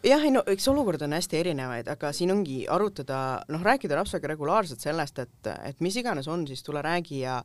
[0.05, 4.29] jah, ei no eks olukord on hästi erinevaid, aga siin ongi arutada, noh, rääkida lapsega
[4.31, 7.41] regulaarselt sellest, et, et mis iganes on, siis tule räägi ja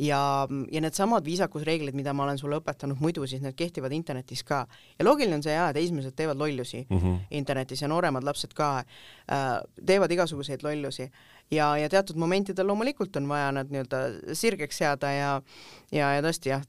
[0.00, 0.20] ja,
[0.72, 4.62] ja needsamad viisakusreeglid, mida ma olen sulle õpetanud muidu, siis need kehtivad internetis ka.
[4.98, 7.18] ja loogiline on see jaa, et teismelised teevad lollusi mm -hmm.
[7.30, 11.10] internetis ja nooremad lapsed ka äh, teevad igasuguseid lollusi
[11.50, 15.30] ja, ja teatud momentidel loomulikult on vaja nad nii-öelda sirgeks seada ja
[15.92, 16.62] ja, ja tõesti jah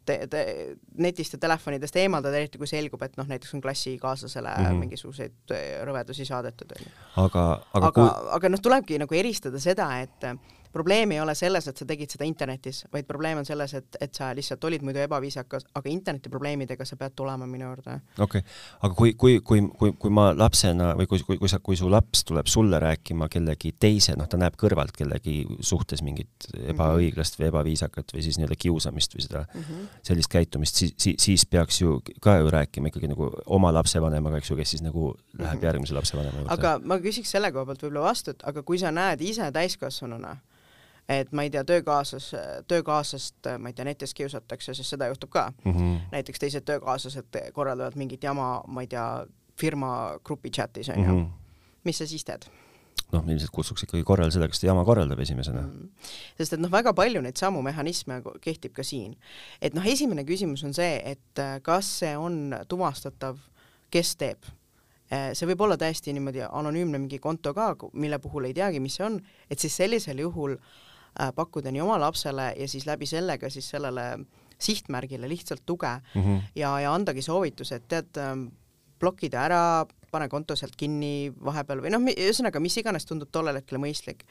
[0.98, 4.80] netist ja telefonidest eemaldada, eriti kui selgub, et noh, näiteks on klassikaaslasele mm -hmm.
[4.86, 6.74] mingisuguseid äh, rõvedusi saadetud,
[7.16, 8.10] aga, aga, aga, kui...
[8.38, 10.32] aga noh, tulebki nagu eristada seda, et
[10.72, 14.14] probleem ei ole selles, et sa tegid seda internetis, vaid probleem on selles, et, et
[14.16, 17.98] sa lihtsalt olid muidu ebaviisakas, aga interneti probleemidega sa pead tulema minu juurde.
[18.20, 21.60] okei okay., aga kui, kui, kui, kui, kui ma lapsena või kui, kui, kui sa,
[21.64, 26.50] kui su laps tuleb sulle rääkima kellegi teise, noh, ta näeb kõrvalt kellegi suhtes mingit
[26.74, 29.90] ebaõiglast või ebaviisakat või siis nii-öelda kiusamist või seda mm -hmm.
[30.12, 34.52] sellist käitumist, siis, siis, siis peaks ju ka ju rääkima ikkagi nagu oma lapsevanemaga, eks
[34.52, 35.66] ju, kes siis nagu läheb mm -hmm.
[35.66, 36.54] järgmise lapsevanema juurde.
[36.54, 40.38] aga ma küsiks selle koha pealt võib-olla vastu, et aga kui sa näed ise täiskasvanuna,
[41.12, 42.32] et ma ei tea, töökaaslas,
[42.72, 45.72] töökaaslast, ma ei tea, netis kiusatakse, sest seda juhtub ka mm.
[45.72, 46.00] -hmm.
[46.12, 49.26] näiteks teised töökaaslased korraldavad mingit jama, ma ei tea,
[49.60, 51.22] firma grupi chatis onju mm.
[51.22, 51.30] -hmm.
[51.84, 52.48] mis sa siis teed?
[53.12, 55.70] noh, ilmselt kutsuks ikkagi korrale seda, kes seda jama korraldab esimesena mm.
[55.70, 55.90] -hmm.
[56.38, 59.16] sest et noh, väga palju neid samu mehhanisme kehtib ka siin.
[59.62, 63.38] et noh, esimene küsimus on see, et äh, kas see on tuvastatav,
[63.92, 64.46] kes teeb
[65.12, 68.96] äh, see võib olla täiesti niimoodi anonüümne mingi konto ka, mille puhul ei teagi, mis
[68.96, 70.91] see on, et siis sellisel juhul äh, Äh,
[71.36, 74.26] pakkuda nii oma lapsele ja siis läbi selle ka siis sellele
[74.62, 76.42] sihtmärgile lihtsalt tuge mm -hmm.
[76.56, 78.48] ja, ja andagi soovituse, et tead, ähm,
[79.00, 83.80] blokida ära, pane konto sealt kinni vahepeal või noh, ühesõnaga, mis iganes tundub tollel hetkel
[83.80, 84.26] mõistlik.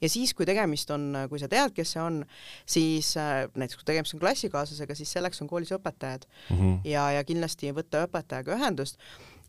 [0.00, 2.24] ja siis, kui tegemist on, kui sa tead, kes see on,
[2.66, 6.78] siis äh, näiteks kui tegemist on klassikaaslasega, siis selleks on koolis õpetajad mm -hmm.
[6.84, 8.98] ja, ja kindlasti võtta õpetajaga ühendust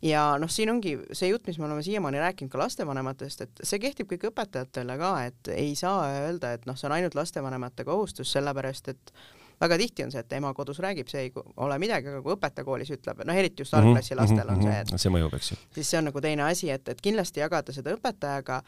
[0.02, 3.82] ja noh, siin ongi see jutt, mis me oleme siiamaani rääkinud ka lastevanematest, et see
[3.82, 8.32] kehtib kõik õpetajatele ka, et ei saa öelda, et noh, see on ainult lastevanemate kohustus,
[8.34, 9.14] sellepärast et
[9.62, 11.32] väga tihti on see, et ema kodus räägib, see ei
[11.62, 14.66] ole midagi, aga kui õpetaja koolis ütleb, noh eriti just algklassi mhm, lastel on mhm,
[14.66, 15.58] see, et see mõjub, eks ju.
[15.76, 18.58] siis see on nagu teine asi, et, et kindlasti jagada seda õpetajaga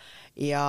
[0.46, 0.64] ja,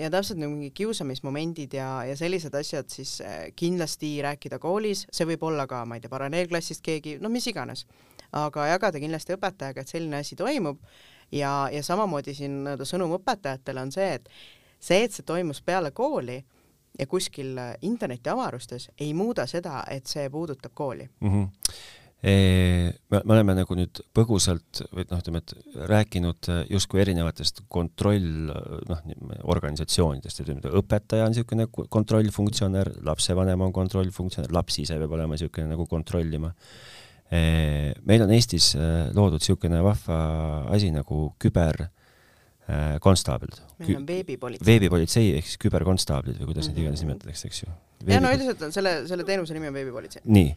[0.00, 5.28] ja täpselt nagu mingid kiusamismomendid ja, ja sellised asjad siis eh, kindlasti rääkida koolis, see
[5.32, 7.86] võib olla ka, ma ei tea, paralleelklassist keegi, no mis iganes,
[8.34, 10.80] aga jagada kindlasti õpetajaga, et selline asi toimub
[11.32, 14.28] ja, ja samamoodi siin nii-öelda sõnum õpetajatele on see, et
[14.78, 16.38] see, et see toimus peale kooli
[16.98, 21.30] ja kuskil internetiavarustes ei muuda seda, et see puudutab kooli mm.
[21.30, 21.52] -hmm.
[22.24, 25.52] Me, me oleme nagu nüüd põgusalt või noh, ütleme, et
[25.90, 28.48] rääkinud justkui erinevatest kontroll,
[28.88, 29.02] noh,
[29.52, 35.84] organisatsioonidest, ütleme, õpetaja on niisugune kontrollfunktsionär, lapsevanem on kontrollfunktsionär, laps ise peab olema niisugune nagu
[35.90, 36.54] kontrollima.
[37.30, 40.18] Meil on Eestis äh, loodud niisugune vahva
[40.70, 41.88] asi nagu küber äh,
[42.64, 43.58] Äh, konstaablid.
[43.78, 44.66] meil on veebipolitsei.
[44.66, 46.84] veebipolitsei ehk siis küberkonstaablid või kuidas neid mm -hmm.
[46.86, 47.72] iganes nimetatakse, eks ju.
[48.08, 50.22] ja no üldiselt on selle, selle teenuse nimi on veebipolitsei.
[50.24, 50.54] nii.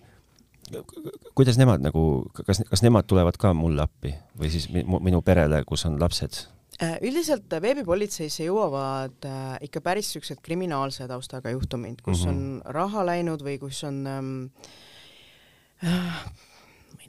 [1.36, 5.84] kuidas nemad nagu, kas, kas nemad tulevad ka mulle appi või siis minu, perele, kus
[5.86, 6.47] on lapsed?
[6.80, 12.38] Äh, üldiselt veebipolitseisse jõuavad äh, ikka päris siuksed kriminaalse taustaga juhtumid, kus mm -hmm.
[12.38, 14.45] on raha läinud või kus on ähm,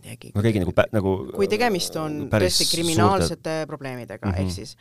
[0.04, 0.32] äh, ei teagi.
[0.34, 3.56] no keegi nagu, nagu kui tegemist on tõesti kriminaalsete suurte...
[3.70, 4.44] probleemidega mm, -hmm.
[4.44, 4.76] ehk siis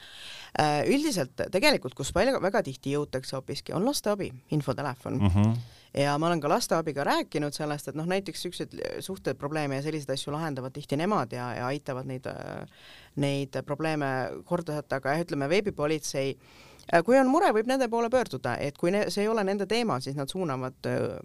[0.60, 5.34] äh, üldiselt tegelikult, kus palju, väga tihti jõutakse hoopiski, on lasteabi, infotelefon mm.
[5.34, 5.58] -hmm.
[6.04, 10.34] ja ma olen ka lasteabiga rääkinud sellest, et noh, näiteks siukseid suhteprobleeme ja selliseid asju
[10.34, 12.68] lahendavad tihti nemad ja, ja aitavad neid, äh,
[13.16, 16.67] neid probleeme korda saata, aga jah, ütleme veebipolitsei äh,
[17.06, 20.00] kui on mure, võib nende poole pöörduda, et kui ne, see ei ole nende teema,
[20.04, 21.18] siis nad suunavad äh,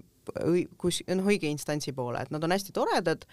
[0.78, 3.24] kus noh, õige instantsi poole, et nad on hästi toredad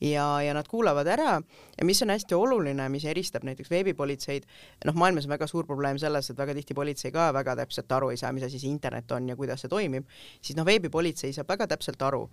[0.00, 1.38] ja, ja nad kuulavad ära.
[1.78, 4.46] Ja mis on hästi oluline, mis eristab näiteks veebipolitseid,
[4.88, 8.12] noh, maailmas on väga suur probleem selles, et väga tihti politsei ka väga täpselt aru
[8.14, 10.08] ei saa, mis asi see internet on ja kuidas see toimib,
[10.40, 12.24] siis noh, veebipolitsei saab väga täpselt aru,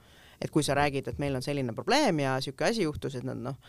[0.42, 3.40] et kui sa räägid, et meil on selline probleem ja niisugune asi juhtus, et nad
[3.50, 3.60] noh,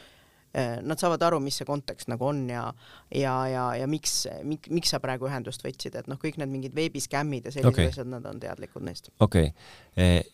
[0.56, 2.62] nad saavad aru, mis see kontekst nagu on ja
[3.14, 6.76] ja, ja, ja miks, miks, miks sa praegu ühendust võtsid, et noh, kõik need mingid
[6.76, 7.92] veebiskämmid ja sellised okay.
[7.92, 9.12] asjad, nad on teadlikud neist.
[9.20, 9.68] okei okay.
[9.96, 10.24] Eh,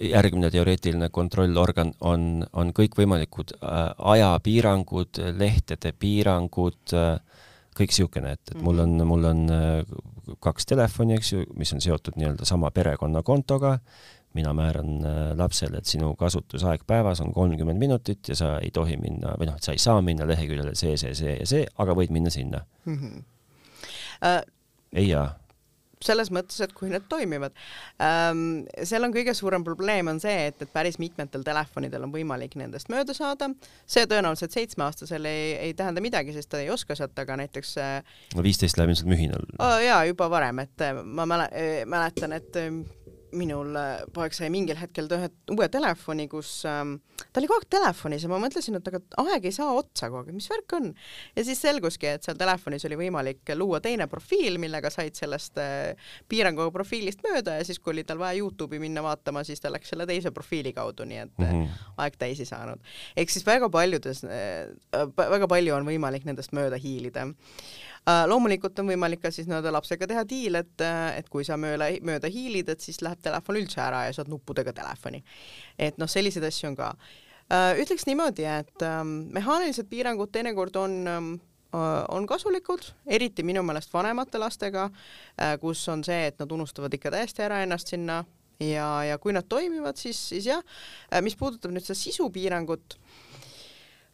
[0.00, 3.78] järgmine teoreetiline kontrollorgan on, on kõikvõimalikud äh,
[4.14, 7.18] ajapiirangud, lehtede piirangud äh,,
[7.76, 9.08] kõik niisugune, et, et mul on, mhm.
[9.10, 13.76] mul on äh, kaks telefoni, eks ju, mis on seotud nii-öelda sama perekonnakontoga,
[14.36, 18.98] mina määran äh, lapsele, et sinu kasutusaeg päevas on kolmkümmend minutit ja sa ei tohi
[19.00, 21.96] minna või noh, et sa ei saa minna leheküljele see, see, see ja see, aga
[21.96, 23.00] võid minna sinna mm.
[23.00, 23.24] -hmm.
[24.16, 24.40] Uh,
[24.96, 25.34] ei jaa
[26.04, 27.54] selles mõttes, et kui need toimivad
[28.02, 28.66] ähm,.
[28.84, 32.90] seal on kõige suurem probleem on see, et, et päris mitmetel telefonidel on võimalik nendest
[32.92, 33.48] mööda saada.
[33.88, 38.20] see tõenäoliselt seitsmeaastasel ei, ei tähenda midagi, sest ta ei oska sealt, aga näiteks äh,
[38.36, 39.78] no viisteist läheb ilmselt mühinal oh,.
[39.82, 41.50] jaa, juba varem, et ma mäle-,
[41.88, 42.60] mäletan, et
[43.36, 47.68] minul äh, poeg sai mingil hetkel ühe uue telefoni, kus ähm, ta oli kogu aeg
[47.76, 50.90] telefonis ja ma mõtlesin, et aga aeg ei saa otsa kogu aeg, mis värk on.
[51.36, 56.10] ja siis selguski, et seal telefonis oli võimalik luua teine profiil, millega said sellest äh,
[56.28, 59.92] piiranguga profiilist mööda ja siis, kui oli tal vaja Youtube'i minna vaatama, siis ta läks
[59.92, 61.82] selle teise profiili kaudu, nii et mm -hmm.
[62.04, 62.80] aeg täis ei saanud.
[63.16, 64.72] ehk siis väga paljudes äh,,
[65.16, 67.28] väga palju on võimalik nendest mööda hiilida
[68.06, 71.88] loomulikult on võimalik ka siis nii-öelda lapsega teha diil, et, äh, et kui sa mööda,
[72.06, 75.22] mööda hiilid, et siis läheb telefon üldse ära ja saad nuppudega telefoni.
[75.78, 76.92] et noh, selliseid asju on ka.
[77.50, 81.34] Äh, ütleks niimoodi, et ähm, mehaanilised piirangud teinekord on ähm,
[82.08, 84.86] on kasulikud, eriti minu meelest vanemate lastega,
[85.60, 88.22] kus on see, et nad unustavad ikka täiesti ära ennast sinna
[88.62, 90.62] ja, ja kui nad toimivad, siis, siis jah,
[91.20, 92.96] mis puudutab nüüd seda sisupiirangut,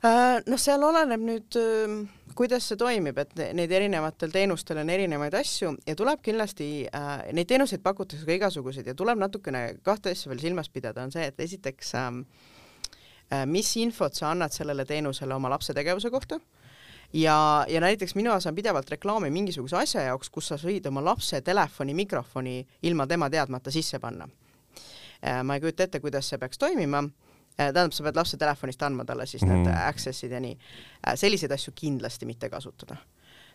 [0.03, 1.94] noh, seal oleneb nüüd äh,
[2.34, 7.50] kuidas see toimib, et neid erinevatel teenustel on erinevaid asju ja tuleb kindlasti äh,, neid
[7.50, 11.40] teenuseid pakutakse ka igasuguseid ja tuleb natukene kahte asja veel silmas pidada, on see, et
[11.40, 12.24] esiteks ähm,
[13.30, 16.40] äh, mis infot sa annad sellele teenusele oma lapse tegevuse kohta
[17.12, 17.36] ja,
[17.68, 21.94] ja näiteks mina saan pidevalt reklaami mingisuguse asja jaoks, kus sa võid oma lapse telefoni
[21.94, 24.28] mikrofoni ilma tema teadmata sisse panna
[25.22, 25.42] äh,.
[25.44, 29.07] ma ei kujuta ette, kuidas see peaks toimima Äh, tähendab, sa pead lapse telefonist andma
[29.09, 29.80] talle siis need mm.
[29.88, 30.57] access'id ja nii.
[31.07, 32.96] Äh, selliseid asju kindlasti mitte kasutada.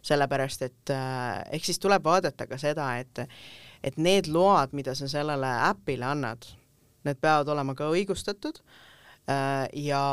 [0.07, 3.19] sellepärast, et äh, ehk siis tuleb vaadata ka seda, et,
[3.83, 6.45] et need load, mida sa sellele äpile annad,
[7.03, 8.61] need peavad olema ka õigustatud
[9.27, 10.03] ja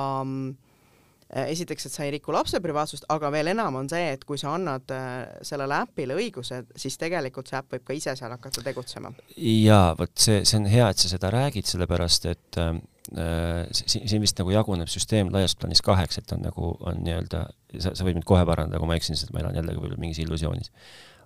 [1.34, 4.38] Äh, esiteks, et sa ei riku lapse privaatsust, aga veel enam on see, et kui
[4.38, 8.62] sa annad äh, sellele äpile õigused, siis tegelikult see äpp võib ka ise seal hakata
[8.62, 9.10] tegutsema.
[9.34, 12.76] jaa, vot see, see on hea, et sa seda räägid, sellepärast et äh,
[13.12, 17.42] siin, siin vist nagu jaguneb süsteem laias plaanis kaheks, et on nagu, on nii-öelda,
[17.78, 20.22] sa, sa võid mind kohe parandada, kui ma eksin, sest ma elan jällegi võib-olla mingis
[20.24, 20.72] illusioonis.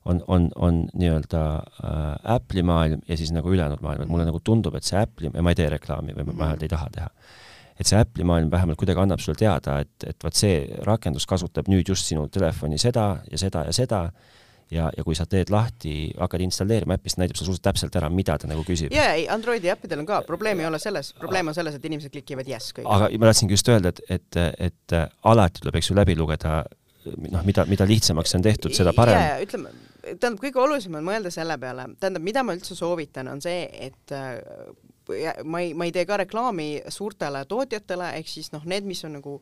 [0.05, 1.43] on, on, on nii-öelda
[1.85, 5.31] äh, Apple'i maailm ja siis nagu ülejäänud maailm, et mulle nagu tundub, et see Apple'i,
[5.31, 7.11] ma ei tee reklaami või ma vähemalt ei taha teha.
[7.79, 11.71] Et see Apple'i maailm vähemalt kuidagi annab sulle teada, et, et vot see rakendus kasutab
[11.71, 14.01] nüüd just sinu telefoni seda ja seda ja seda
[14.71, 18.11] ja, ja kui sa teed lahti, hakkad installeerima äppi, siis näitab sulle suhteliselt täpselt ära,
[18.13, 18.93] mida ta nagu küsib.
[18.95, 22.13] ja, ei, Androidi äppidel on ka, probleem ei ole selles, probleem on selles, et inimesed
[22.15, 22.95] klikivad yes kõigile.
[22.97, 24.99] aga ma tahtsingi just öelda, et, et, et
[25.31, 26.63] alati tuleb, eks ju, läbi lugeda
[27.05, 29.41] noh, mida, mida lihtsamaks on tehtud, seda parem yeah,.
[29.45, 29.73] ütleme,
[30.09, 34.17] tähendab, kõige olulisem on mõelda selle peale, tähendab, mida ma üldse soovitan, on see, et
[35.45, 39.17] ma ei, ma ei tee ka reklaami suurtele tootjatele, ehk siis noh, need, mis on
[39.19, 39.39] nagu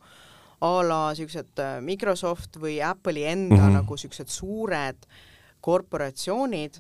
[0.61, 3.81] a la siuksed äh, Microsoft või Apple'i enda mm -hmm.
[3.81, 5.07] nagu siuksed suured
[5.61, 6.79] korporatsioonid,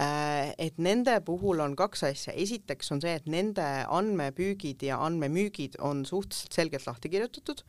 [0.00, 5.80] äh, et nende puhul on kaks asja, esiteks on see, et nende andmepüügid ja andmemüügid
[5.80, 7.64] on suhteliselt selgelt lahti kirjutatud.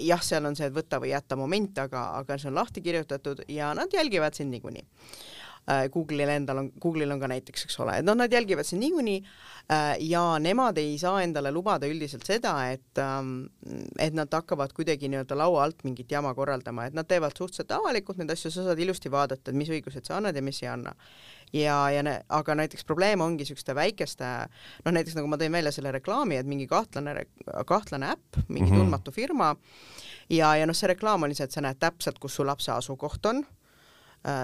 [0.00, 3.74] Jah, seal on see võta või jäta moment, aga, aga see on lahti kirjutatud ja
[3.74, 4.86] nad jälgivad sind niikuinii
[5.92, 9.20] Google'il endal on, Google'il on ka näiteks, eks ole, et noh, nad jälgivad sind niikuinii
[9.72, 13.46] äh, ja nemad ei saa endale lubada üldiselt seda, et ähm,
[13.98, 18.20] et nad hakkavad kuidagi nii-öelda laua alt mingit jama korraldama, et nad teevad suhteliselt avalikult
[18.20, 20.92] neid asju, sa saad ilusti vaadata, et mis õigused sa annad ja mis ei anna
[21.54, 24.30] ja, ja ne, aga näiteks probleem ongi niisuguste väikeste,
[24.84, 27.24] noh näiteks nagu ma tõin välja selle reklaami, et mingi kahtlane,
[27.66, 28.84] kahtlane äpp, mingi mm -hmm.
[28.84, 29.54] tundmatu firma
[30.28, 33.46] ja, ja noh, see reklaam see, et sa näed täpselt, kus su lapse asukoht on
[33.46, 33.63] Äh,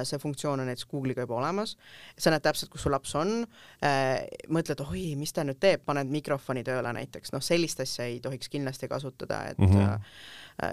[0.05, 1.77] see funktsioon on näiteks Google'iga juba olemas,
[2.19, 3.47] sa näed täpselt, kus su laps on,
[3.85, 8.21] äh, mõtled, oi, mis ta nüüd teeb, paned mikrofoni tööle näiteks, noh, sellist asja ei
[8.21, 10.13] tohiks kindlasti kasutada, et mm -hmm.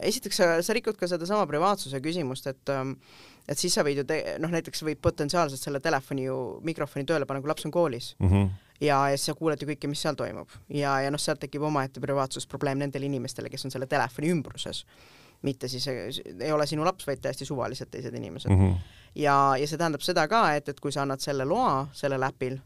[0.01, 2.97] esiteks sa, sa rikud ka sedasama privaatsuse küsimust, et ähm,
[3.47, 7.25] et siis sa võid ju te-, noh näiteks võid potentsiaalselt selle telefoni ju mikrofoni tööle
[7.25, 8.29] panna, kui laps on koolis mm.
[8.29, 8.49] -hmm
[8.81, 11.61] ja, ja siis sa kuuled ju kõike, mis seal toimub ja, ja noh, sealt tekib
[11.61, 14.85] omaette privaatsusprobleem nendele inimestele, kes on selle telefoni ümbruses
[15.41, 18.61] mitte siis ei ole sinu laps, vaid täiesti suvalised teised inimesed mm.
[18.61, 18.95] -hmm.
[19.17, 22.57] Ja, ja see tähendab seda ka, et, et kui sa annad selle loa sellel äpil,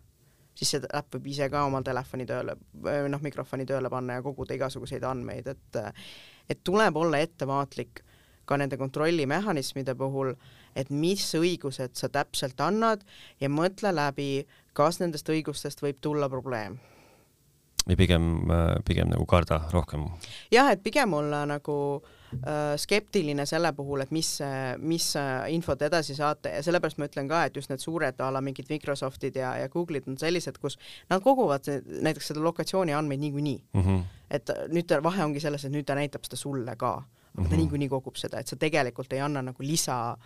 [0.58, 4.56] siis see äpp võib ise ka oma telefoni tööle, noh, mikrofoni tööle panna ja koguda
[4.58, 5.82] igasuguseid andmeid, et
[6.52, 8.02] et tuleb olla ettevaatlik
[8.50, 10.34] ka nende kontrollimehhanismide puhul,
[10.76, 13.06] et mis õigused sa täpselt annad
[13.40, 14.46] ja mõtle läbi,
[14.76, 16.80] kas nendest õigustest võib tulla probleem
[17.88, 18.26] või pigem,
[18.86, 20.10] pigem nagu karda rohkem?
[20.52, 22.18] jah, et pigem olla nagu äh,
[22.78, 24.30] skeptiline selle puhul, et mis,
[24.80, 25.08] mis
[25.52, 28.70] infot edasi saate ja sellepärast ma ütlen ka, et just need suured a la mingid
[28.72, 30.78] Microsoftid ja, ja Google'id on sellised, kus
[31.10, 33.82] nad koguvad näiteks seda lokatsiooni andmeid niikuinii mm.
[33.82, 34.04] -hmm.
[34.32, 37.44] et nüüd ta, vahe ongi selles, et nüüd ta näitab seda sulle ka, aga mm
[37.44, 37.50] -hmm.
[37.50, 37.62] ta mhm.
[37.62, 40.18] niikuinii kogub seda, et sa tegelikult ei anna nagu lisa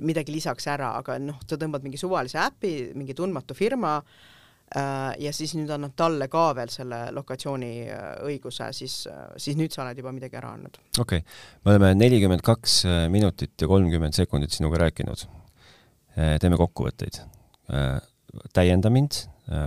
[0.00, 4.33] midagi lisaks ära, aga noh, sa tõmbad mingi suvalise äpi, mingi tundmatu firma äh,, Äh,
[5.20, 9.74] ja siis nüüd annab talle ka veel selle lokatsiooni äh, õiguse, siis, äh, siis nüüd
[9.74, 10.80] sa oled juba midagi ära andnud.
[10.98, 12.80] okei okay., me oleme nelikümmend kaks
[13.12, 15.26] minutit ja kolmkümmend sekundit sinuga rääkinud.
[16.14, 17.20] teeme kokkuvõtteid.
[18.54, 19.16] täienda mind,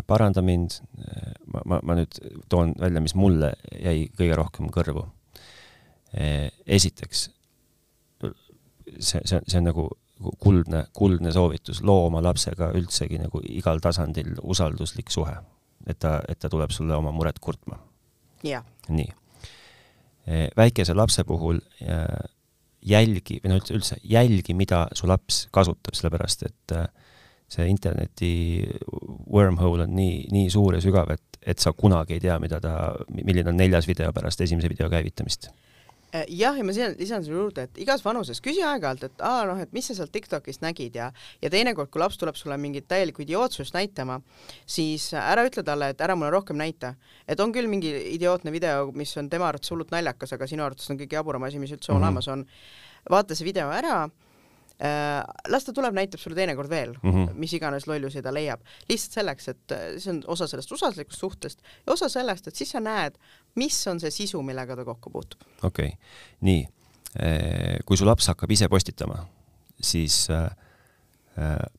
[0.08, 0.80] paranda mind,
[1.54, 2.20] ma, ma, ma nüüd
[2.50, 5.06] toon välja, mis mulle jäi kõige rohkem kõrvu.
[6.66, 7.30] esiteks,
[9.00, 9.90] see, see, see on nagu
[10.40, 15.36] kuldne, kuldne soovitus, loo oma lapsega üldsegi nagu igal tasandil usalduslik suhe.
[15.88, 17.78] et ta, et ta tuleb sulle oma muret kurtma.
[18.90, 19.12] nii.
[20.28, 22.00] E, väikese lapse puhul e,
[22.82, 26.82] jälgi, või no üldse, jälgi, mida su laps kasutab, sellepärast et e,
[27.48, 28.34] see interneti
[29.32, 32.74] wormhole on nii, nii suur ja sügav, et, et sa kunagi ei tea, mida ta,
[33.08, 35.48] milline on neljas video pärast esimese video käivitamist
[36.14, 39.60] jah, ja ma lisan, lisan sulle juurde, et igas vanuses küsi aeg-ajalt, et aa noh,
[39.62, 41.10] et mis sa sealt Tiktokist nägid ja
[41.42, 44.20] ja teinekord, kui laps tuleb sulle mingit täielikku idiootsust näitama,
[44.66, 46.96] siis ära ütle talle, et ära mulle rohkem näita.
[47.28, 50.90] et on küll mingi idiootne video, mis on tema arvates hullult naljakas, aga sinu arvates
[50.90, 52.04] on kõige jaburam asi, mis üldse mm -hmm.
[52.04, 52.46] olemas on.
[53.10, 54.10] vaata see video ära
[54.78, 57.34] Äh, las ta tuleb, näitab sulle teinekord veel mm, -hmm.
[57.34, 61.64] mis iganes lollusi ta leiab, lihtsalt selleks, et äh, see on osa sellest usalduslikust suhtest
[61.88, 63.18] ja osa sellest, et siis sa näed,
[63.58, 65.44] mis on see sisu, millega ta kokku puutub.
[65.64, 65.98] okei okay.,
[66.48, 66.64] nii,
[67.22, 69.24] äh, kui su laps hakkab ise postitama,
[69.82, 70.26] siis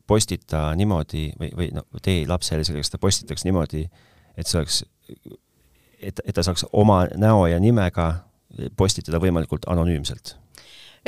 [0.06, 3.80] postita niimoodi või, või noh, tee lapsele selgeks, ta postitaks niimoodi,
[4.38, 4.84] et see oleks,
[5.98, 8.12] et, et ta saaks oma näo ja nimega
[8.78, 10.36] postitada võimalikult anonüümselt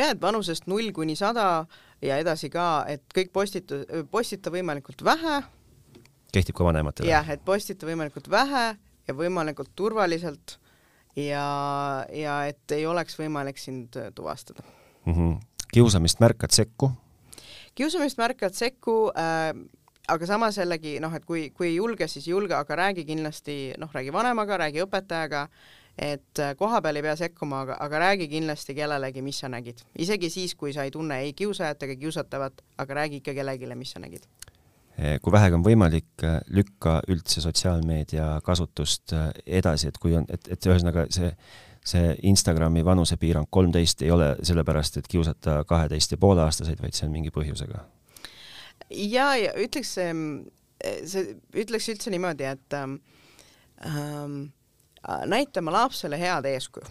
[0.00, 1.64] jah, et vanusest null kuni sada
[2.02, 5.40] ja edasi ka, et kõik postitu-, postita võimalikult vähe.
[6.32, 7.10] kehtib ka vanematele?
[7.10, 8.74] jah, et postita võimalikult vähe
[9.10, 10.56] ja võimalikult turvaliselt
[11.18, 11.44] ja,
[12.14, 15.12] ja et ei oleks võimalik sind tuvastada mm.
[15.12, 15.36] -hmm.
[15.74, 16.92] kiusamist märkad sekku?
[17.74, 19.52] kiusamist märkad sekku äh,
[20.10, 23.58] aga samas jällegi noh, et kui, kui ei julge, siis ei julge, aga räägi kindlasti,
[23.78, 25.46] noh, räägi vanemaga, räägi õpetajaga,
[25.98, 29.82] et äh, koha peal ei pea sekkuma, aga, aga räägi kindlasti kellelegi, mis sa nägid.
[29.98, 33.94] isegi siis, kui sa ei tunne ei kiusajat ega kiusatavat, aga räägi ikka kellelegi, mis
[33.96, 34.26] sa nägid
[35.22, 39.30] kui vähegi on võimalik, eh, lükka üldse sotsiaalmeedia kasutust eh,
[39.60, 41.30] edasi, et kui on, et, et ühesõnaga see,
[41.86, 47.08] see Instagrami vanusepiirang kolmteist ei ole sellepärast, et kiusata kaheteist ja poole aastaseid, vaid see
[47.08, 47.84] on mingi põhjusega.
[48.90, 51.26] ja, ja ütleks, see,
[51.64, 53.00] ütleks üldse niimoodi, et ähm,
[53.86, 54.40] ähm
[55.26, 56.84] näita oma lapsele head eeskuju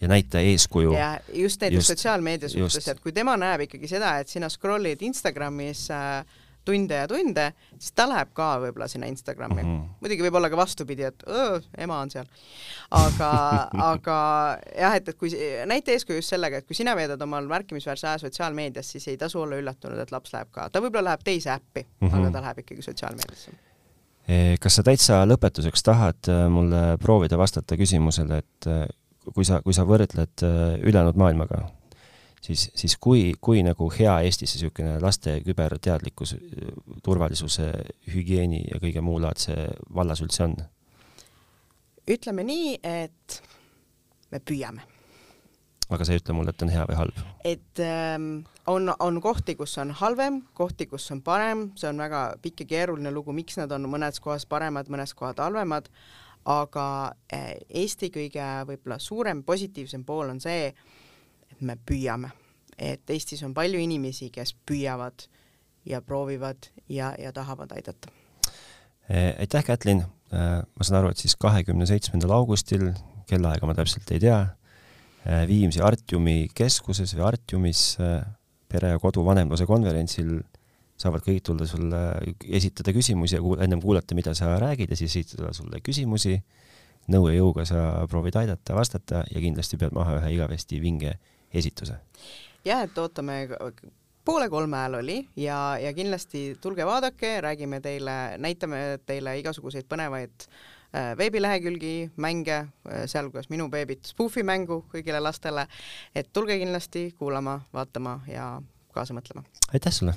[0.00, 0.92] ja näita eeskuju.
[0.94, 5.88] ja just näiteks sotsiaalmeedia suhtes, et kui tema näeb ikkagi seda, et sina scroll'id Instagramis
[5.90, 6.36] äh,
[6.66, 7.46] tunde ja tunde,
[7.78, 9.68] siis ta läheb ka võib-olla sinna Instagrami mm.
[9.68, 10.00] -hmm.
[10.02, 12.26] muidugi võib olla ka vastupidi, et öö, ema on seal.
[12.90, 13.30] aga
[13.92, 14.16] aga
[14.72, 15.30] jah, et, et kui
[15.66, 19.40] näita eeskuju just sellega, et kui sina veedad omal märkimisväärse aja sotsiaalmeedias, siis ei tasu
[19.42, 22.18] olla üllatunud, et laps läheb ka, ta võib-olla läheb teise äppi mm, -hmm.
[22.18, 23.56] aga ta läheb ikkagi sotsiaalmeediasse
[24.28, 28.86] e, kas sa täitsa lõpetuseks tahad äh, mulle proovida vastata küsimusele, et äh,
[29.34, 30.42] kui sa, kui sa võrdled
[30.86, 31.66] ülejäänud maailmaga,
[32.46, 36.36] siis, siis kui, kui nagu hea Eestis see niisugune laste küberteadlikkus,
[37.04, 37.70] turvalisuse,
[38.14, 39.56] hügieeni ja kõige muu laadse
[39.94, 40.58] vallas üldse on?
[42.06, 43.40] ütleme nii, et
[44.30, 44.84] me püüame.
[45.90, 47.24] aga sa ei ütle mulle, et on hea või halb?
[47.46, 48.28] et ähm,
[48.70, 52.70] on, on kohti, kus on halvem, kohti, kus on parem, see on väga pikk ja
[52.74, 55.90] keeruline lugu, miks nad on mõnes kohas paremad, mõnes kohas halvemad,
[56.46, 56.86] aga
[57.34, 60.70] äh, Eesti kõige võib-olla suurem positiivsem pool on see,
[61.60, 62.30] me püüame,
[62.78, 65.26] et Eestis on palju inimesi, kes püüavad
[65.86, 68.12] ja proovivad ja, ja tahavad aidata.
[69.08, 70.02] Eh, aitäh, Kätlin.
[70.32, 72.90] Eh, ma saan aru, et siis kahekümne seitsmendal augustil,
[73.30, 74.40] kellaaega ma täpselt ei tea,
[75.24, 77.86] eh, Viimsi Artiumi keskuses või Artiumis
[78.66, 80.40] pere ja kodu vanemluse konverentsil
[80.98, 82.00] saavad kõik tulla sulle,
[82.58, 86.40] esitada küsimusi ja kuul, ennem kuulata, mida sa räägid ja siis esitada sulle küsimusi.
[87.06, 91.12] nõu ja jõuga sa proovid aidata, vastata ja kindlasti pead maha ühe igavesti vinge
[91.54, 91.98] esituse.
[92.64, 93.48] jah, et ootame
[94.26, 100.46] poole kolme ajal oli ja, ja kindlasti tulge vaadake, räägime teile, näitame teile igasuguseid põnevaid
[100.46, 102.58] äh, veebilehekülgi, mänge,
[102.90, 105.68] äh, sealhulgas minu beebit Spoofi mängu kõigile lastele,
[106.14, 108.56] et tulge kindlasti kuulama, vaatama ja
[108.96, 109.46] kaasa mõtlema.
[109.72, 110.16] aitäh sulle!